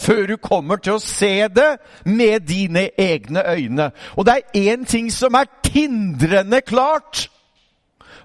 før 0.00 0.26
du 0.26 0.36
kommer 0.36 0.76
til 0.76 0.98
å 0.98 1.02
se 1.02 1.48
det 1.48 1.70
med 2.04 2.44
dine 2.48 2.90
egne 3.00 3.44
øyne. 3.48 3.90
Og 4.16 4.26
det 4.26 4.34
er 4.36 4.60
én 4.72 4.84
ting 4.84 5.08
som 5.12 5.34
er 5.34 5.48
tindrende 5.64 6.60
klart. 6.60 7.29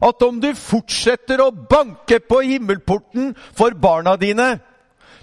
At 0.01 0.23
om 0.23 0.39
du 0.41 0.51
fortsetter 0.55 1.41
å 1.41 1.51
banke 1.51 2.19
på 2.19 2.41
himmelporten 2.43 3.33
for 3.55 3.75
barna 3.81 4.15
dine, 4.19 4.59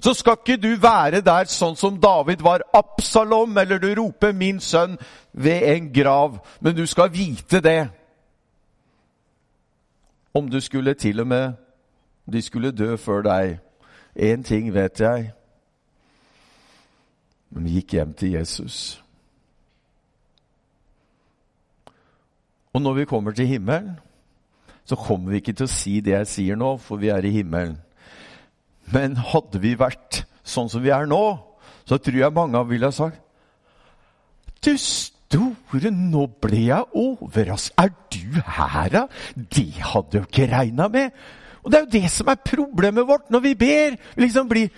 så 0.02 0.14
skal 0.14 0.38
ikke 0.40 0.56
du 0.58 0.72
være 0.82 1.20
der 1.22 1.46
sånn 1.50 1.76
som 1.78 2.00
David 2.00 2.42
var 2.42 2.64
Absalom, 2.74 3.58
eller 3.58 3.78
du 3.78 3.94
roper 3.94 4.32
'min 4.32 4.58
sønn' 4.60 4.98
ved 5.32 5.62
en 5.62 5.92
grav. 5.92 6.38
Men 6.60 6.76
du 6.76 6.86
skal 6.86 7.12
vite 7.12 7.60
det. 7.60 7.88
Om 10.34 10.50
du 10.50 10.60
skulle 10.60 10.94
til 10.94 11.20
og 11.20 11.26
med 11.26 11.52
De 12.32 12.42
skulle 12.42 12.70
dø 12.70 12.96
før 12.96 13.22
deg. 13.22 13.58
Én 14.16 14.42
ting 14.42 14.74
vet 14.74 15.00
jeg. 15.00 15.32
Men 17.50 17.64
vi 17.64 17.70
gikk 17.70 17.92
hjem 17.92 18.12
til 18.14 18.32
Jesus. 18.32 19.02
Og 22.72 22.82
når 22.82 22.92
vi 22.92 23.04
kommer 23.04 23.30
til 23.32 23.46
himmelen, 23.46 23.98
så 24.88 24.98
kommer 24.98 25.32
vi 25.32 25.42
ikke 25.42 25.54
til 25.56 25.68
å 25.68 25.72
si 25.72 26.00
det 26.04 26.14
jeg 26.16 26.30
sier 26.30 26.58
nå, 26.58 26.74
for 26.82 27.00
vi 27.02 27.12
er 27.14 27.24
i 27.24 27.34
himmelen. 27.36 27.76
Men 28.92 29.16
hadde 29.16 29.60
vi 29.62 29.76
vært 29.78 30.24
sånn 30.42 30.70
som 30.72 30.82
vi 30.82 30.92
er 30.94 31.06
nå, 31.10 31.22
så 31.86 31.98
tror 31.98 32.18
jeg 32.18 32.34
mange 32.34 32.62
ville 32.70 32.88
ha 32.88 32.94
sagt 32.94 33.18
Du 34.62 34.74
store, 34.78 35.90
nå 35.90 36.28
ble 36.42 36.66
jeg 36.68 36.98
overrasket. 36.98 37.74
Er 37.82 37.90
du 38.14 38.40
her, 38.56 38.90
da? 38.92 39.06
Det 39.34 39.70
hadde 39.82 40.20
jeg 40.20 40.28
ikke 40.28 40.50
regna 40.52 40.88
med. 40.92 41.22
Og 41.62 41.70
det 41.70 41.78
er 41.78 41.86
jo 41.86 41.94
det 41.94 42.10
som 42.10 42.30
er 42.30 42.42
problemet 42.46 43.06
vårt 43.06 43.30
når 43.30 43.42
vi 43.46 43.54
ber. 43.58 43.96
Liksom 44.18 44.50
blir 44.50 44.70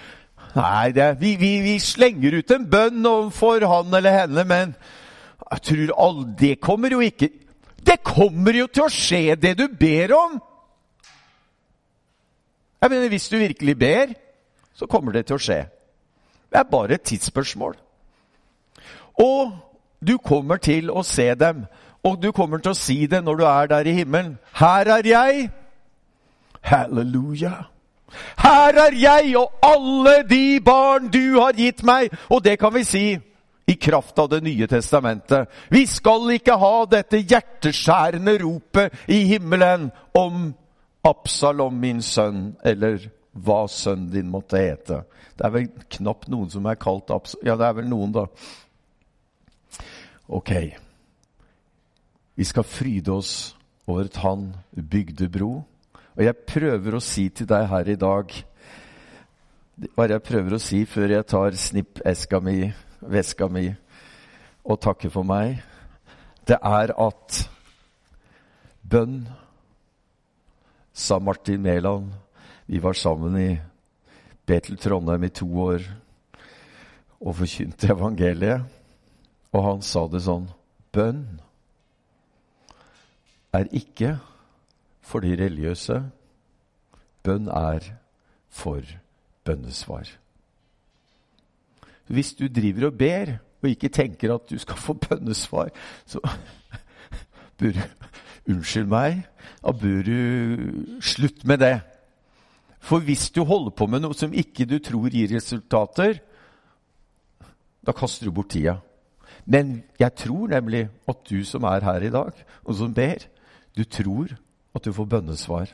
Nei, 0.54 0.92
det, 0.94 1.16
vi, 1.18 1.32
vi, 1.34 1.56
vi, 1.64 1.78
slenger 1.82 2.36
ut 2.38 2.52
en 2.54 2.66
bønn 2.70 3.06
for 3.34 3.64
han 3.66 3.96
eller 3.98 4.20
henne, 4.20 4.44
men 4.46 4.74
jeg 5.50 5.64
tror 5.66 5.94
all, 5.98 6.20
det 6.38 6.60
kommer 6.62 6.94
jo 6.94 7.00
ikke 7.02 7.26
Det 7.86 8.02
kommer 8.04 8.56
jo 8.56 8.66
til 8.66 8.86
å 8.86 8.92
skje, 8.92 9.36
det 9.36 9.56
du 9.58 9.66
ber 9.68 10.14
om! 10.16 10.38
Jeg 12.82 12.90
mener, 12.90 13.08
Hvis 13.08 13.28
du 13.28 13.38
virkelig 13.38 13.78
ber, 13.78 14.06
så 14.74 14.86
kommer 14.86 15.12
det 15.12 15.26
til 15.26 15.36
å 15.36 15.40
skje. 15.40 15.60
Det 16.52 16.58
er 16.58 16.70
bare 16.70 16.94
et 16.94 17.02
tidsspørsmål. 17.02 17.76
Og 19.20 19.52
du 20.06 20.18
kommer 20.18 20.56
til 20.56 20.90
å 20.90 21.02
se 21.02 21.34
dem, 21.34 21.64
og 22.04 22.22
du 22.22 22.32
kommer 22.32 22.58
til 22.58 22.74
å 22.74 22.78
si 22.78 23.06
det 23.06 23.22
når 23.24 23.36
du 23.36 23.44
er 23.44 23.66
der 23.66 23.86
i 23.88 23.92
himmelen. 23.92 24.38
Her 24.52 24.90
er 24.98 25.06
jeg! 25.08 25.50
Halleluja! 26.60 27.54
Her 28.38 28.78
er 28.86 28.94
jeg 28.94 29.36
og 29.36 29.52
alle 29.62 30.22
de 30.28 30.60
barn 30.60 31.08
du 31.08 31.40
har 31.40 31.56
gitt 31.56 31.82
meg! 31.82 32.12
Og 32.28 32.44
det 32.44 32.58
kan 32.58 32.74
vi 32.74 32.84
si 32.84 33.06
i 33.66 33.74
kraft 33.74 34.18
av 34.18 34.28
Det 34.28 34.40
nye 34.44 34.66
testamentet. 34.68 35.48
Vi 35.68 35.86
skal 35.86 36.34
ikke 36.36 36.58
ha 36.60 36.84
dette 36.90 37.22
hjerteskjærende 37.22 38.36
ropet 38.42 38.94
i 39.08 39.24
himmelen 39.30 39.90
om 40.14 40.52
Absalom, 41.04 41.76
min 41.80 42.02
sønn, 42.02 42.54
eller 42.64 43.10
hva 43.34 43.64
sønnen 43.68 44.10
din 44.12 44.30
måtte 44.32 44.60
hete. 44.60 45.02
Det 45.34 45.46
er 45.46 45.52
vel 45.52 45.68
knapt 45.96 46.30
noen 46.32 46.50
som 46.52 46.66
er 46.70 46.78
kalt 46.80 47.10
Absalom 47.12 47.48
Ja, 47.48 47.56
det 47.60 47.66
er 47.68 47.76
vel 47.80 47.90
noen, 47.90 48.14
da. 48.14 48.26
Ok. 50.28 50.52
Vi 52.34 52.44
skal 52.44 52.66
fryde 52.66 53.12
oss 53.12 53.54
over 53.86 54.08
at 54.08 54.16
han 54.22 54.48
bygde 54.72 55.28
bro. 55.28 55.52
Og 56.14 56.22
jeg 56.24 56.46
prøver 56.46 56.96
å 56.96 57.02
si 57.02 57.28
til 57.34 57.48
deg 57.50 57.66
her 57.68 57.88
i 57.90 57.98
dag 57.98 58.30
Hva 59.94 60.04
er 60.04 60.12
det 60.12 60.18
jeg 60.20 60.26
prøver 60.28 60.54
å 60.54 60.62
si 60.62 60.84
før 60.86 61.16
jeg 61.16 61.26
tar 61.26 61.56
snippeska 61.58 62.38
mi, 62.38 62.68
veska 63.10 63.48
mi, 63.48 63.68
og 64.64 64.80
takke 64.80 65.10
for 65.12 65.26
meg? 65.26 65.60
Det 66.44 66.58
er 66.60 66.92
at 67.00 67.38
bønn 68.90 69.24
sa 70.94 71.18
Martin 71.18 71.62
Mæland. 71.62 72.12
Vi 72.66 72.82
var 72.82 72.92
sammen 72.92 73.36
i 73.40 73.58
Betel 74.46 74.76
Trondheim 74.76 75.24
i 75.24 75.28
to 75.28 75.48
år 75.60 75.84
og 77.20 77.36
forkynte 77.36 77.92
evangeliet. 77.92 78.64
Og 79.52 79.64
han 79.64 79.82
sa 79.82 80.06
det 80.10 80.24
sånn 80.24 80.48
Bønn 80.94 81.24
er 83.54 83.70
ikke 83.74 84.16
for 85.02 85.24
de 85.24 85.34
religiøse. 85.38 86.00
Bønn 87.24 87.48
er 87.50 87.86
for 88.50 88.82
bønnesvar. 89.44 90.06
Hvis 92.06 92.34
du 92.36 92.46
driver 92.48 92.90
og 92.90 92.98
ber, 92.98 93.36
og 93.62 93.70
ikke 93.70 93.88
tenker 93.88 94.34
at 94.34 94.50
du 94.50 94.58
skal 94.60 94.76
få 94.76 94.96
bønnesvar, 95.00 95.70
så 96.06 96.20
bør 97.58 97.78
du 97.78 97.84
Unnskyld 98.44 98.90
meg, 98.92 99.22
da 99.64 99.72
bør 99.72 100.02
du 100.04 100.18
slutte 101.00 101.46
med 101.48 101.62
det. 101.62 101.78
For 102.84 103.00
hvis 103.00 103.30
du 103.32 103.40
holder 103.48 103.72
på 103.72 103.86
med 103.88 104.02
noe 104.04 104.16
som 104.16 104.34
ikke 104.36 104.66
du 104.68 104.76
tror 104.84 105.08
gir 105.08 105.32
resultater, 105.32 106.18
da 107.80 107.94
kaster 107.96 108.28
du 108.28 108.34
bort 108.36 108.52
tida. 108.52 108.76
Men 109.48 109.78
jeg 110.00 110.12
tror 110.20 110.52
nemlig 110.52 110.90
at 111.08 111.24
du 111.24 111.40
som 111.48 111.64
er 111.68 111.84
her 111.88 112.04
i 112.04 112.12
dag, 112.12 112.44
og 112.64 112.76
som 112.76 112.92
ber, 112.92 113.24
du 113.76 113.84
tror 113.84 114.36
at 114.76 114.84
du 114.84 114.92
får 114.92 115.08
bønnesvar. 115.16 115.72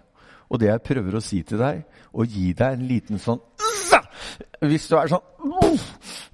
Og 0.51 0.63
det 0.63 0.71
jeg 0.71 0.87
prøver 0.87 1.19
å 1.19 1.25
si 1.25 1.43
til 1.47 1.59
deg, 1.59 1.83
å 2.15 2.27
gi 2.27 2.53
deg 2.55 2.79
en 2.79 2.87
liten 2.87 3.19
sånn 3.23 3.43
Hvis 4.61 4.89
du 4.91 4.97
er 4.99 5.09
sånn 5.09 5.79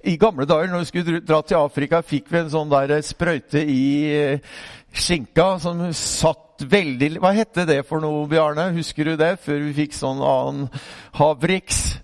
I 0.07 0.17
gamle 0.19 0.47
dager 0.49 0.71
når 0.71 0.83
vi 0.83 0.89
skulle 0.89 1.21
dra 1.23 1.41
til 1.45 1.59
Afrika, 1.61 2.01
fikk 2.05 2.31
vi 2.31 2.41
en 2.41 2.51
sånn 2.51 2.71
der 2.71 2.97
sprøyte 3.05 3.61
i 3.63 3.87
eh, 4.11 4.57
skinka 4.91 5.53
som 5.63 5.85
satt 5.95 6.65
veldig 6.67 7.17
Hva 7.21 7.33
hette 7.37 7.67
det 7.69 7.83
for 7.87 8.01
noe, 8.03 8.25
Bjarne? 8.29 8.71
Husker 8.75 9.11
du 9.11 9.17
det? 9.19 9.35
Før 9.43 9.61
vi 9.67 9.75
fikk 9.83 9.95
sånn 9.95 10.23
annen 10.25 10.71
Havrix. 11.19 11.97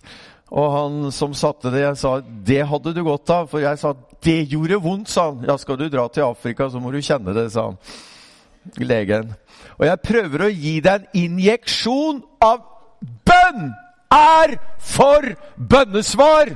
Og 0.53 0.67
han 0.69 0.97
som 1.15 1.33
satte 1.33 1.71
det, 1.73 1.81
jeg 1.81 1.97
sa 1.97 2.17
det 2.21 2.61
hadde 2.69 2.93
du 2.93 3.01
godt 3.05 3.31
av. 3.33 3.47
For 3.49 3.63
jeg 3.63 3.79
sa 3.81 3.95
det 4.23 4.43
gjorde 4.51 4.81
vondt, 4.83 5.09
sa 5.09 5.31
han. 5.31 5.41
Ja, 5.49 5.57
skal 5.57 5.79
du 5.81 5.87
dra 5.89 6.05
til 6.13 6.27
Afrika, 6.27 6.69
så 6.69 6.79
må 6.79 6.93
du 6.93 7.01
kjenne 7.01 7.33
det, 7.35 7.47
sa 7.55 7.71
han. 7.71 7.79
Legen. 8.79 9.33
Og 9.79 9.87
jeg 9.89 10.03
prøver 10.05 10.45
å 10.45 10.51
gi 10.53 10.77
deg 10.85 11.07
en 11.07 11.23
injeksjon 11.23 12.21
av 12.45 12.61
bønn 13.25 13.73
er 14.13 14.57
for 14.79 15.21
bønnesvar! 15.69 16.53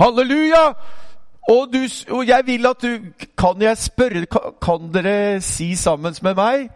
Halleluja! 0.00 0.72
Og, 1.48 1.68
du, 1.72 1.78
og, 2.10 2.28
jeg 2.28 2.42
vil 2.46 2.66
at 2.66 2.82
du 2.82 2.98
Kan 3.38 3.62
jeg 3.62 3.78
spørre 3.78 4.26
kan, 4.62 4.92
dere 4.94 5.40
si 5.40 5.74
sammen 5.76 6.14
med 6.22 6.34
meg? 6.34 6.70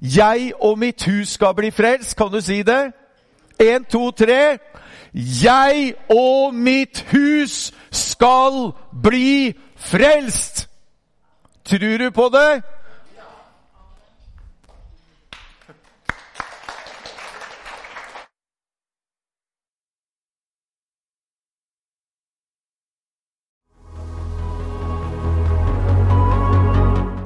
Jeg 0.00 0.52
og 0.60 0.78
mitt 0.78 1.04
hus 1.04 1.28
skal 1.28 1.54
bli 1.54 1.70
frelst. 1.70 2.16
Kan 2.16 2.32
du 2.32 2.40
si 2.40 2.62
det? 2.62 2.92
Én, 3.62 3.84
to, 3.90 4.10
tre. 4.10 4.58
Jeg 5.14 5.94
og 6.10 6.54
mitt 6.54 7.06
hus 7.12 7.72
skal 7.90 8.72
bli 9.02 9.52
frelst! 9.76 10.68
Tror 11.64 11.98
du 11.98 12.10
på 12.10 12.30
det? 12.32 12.62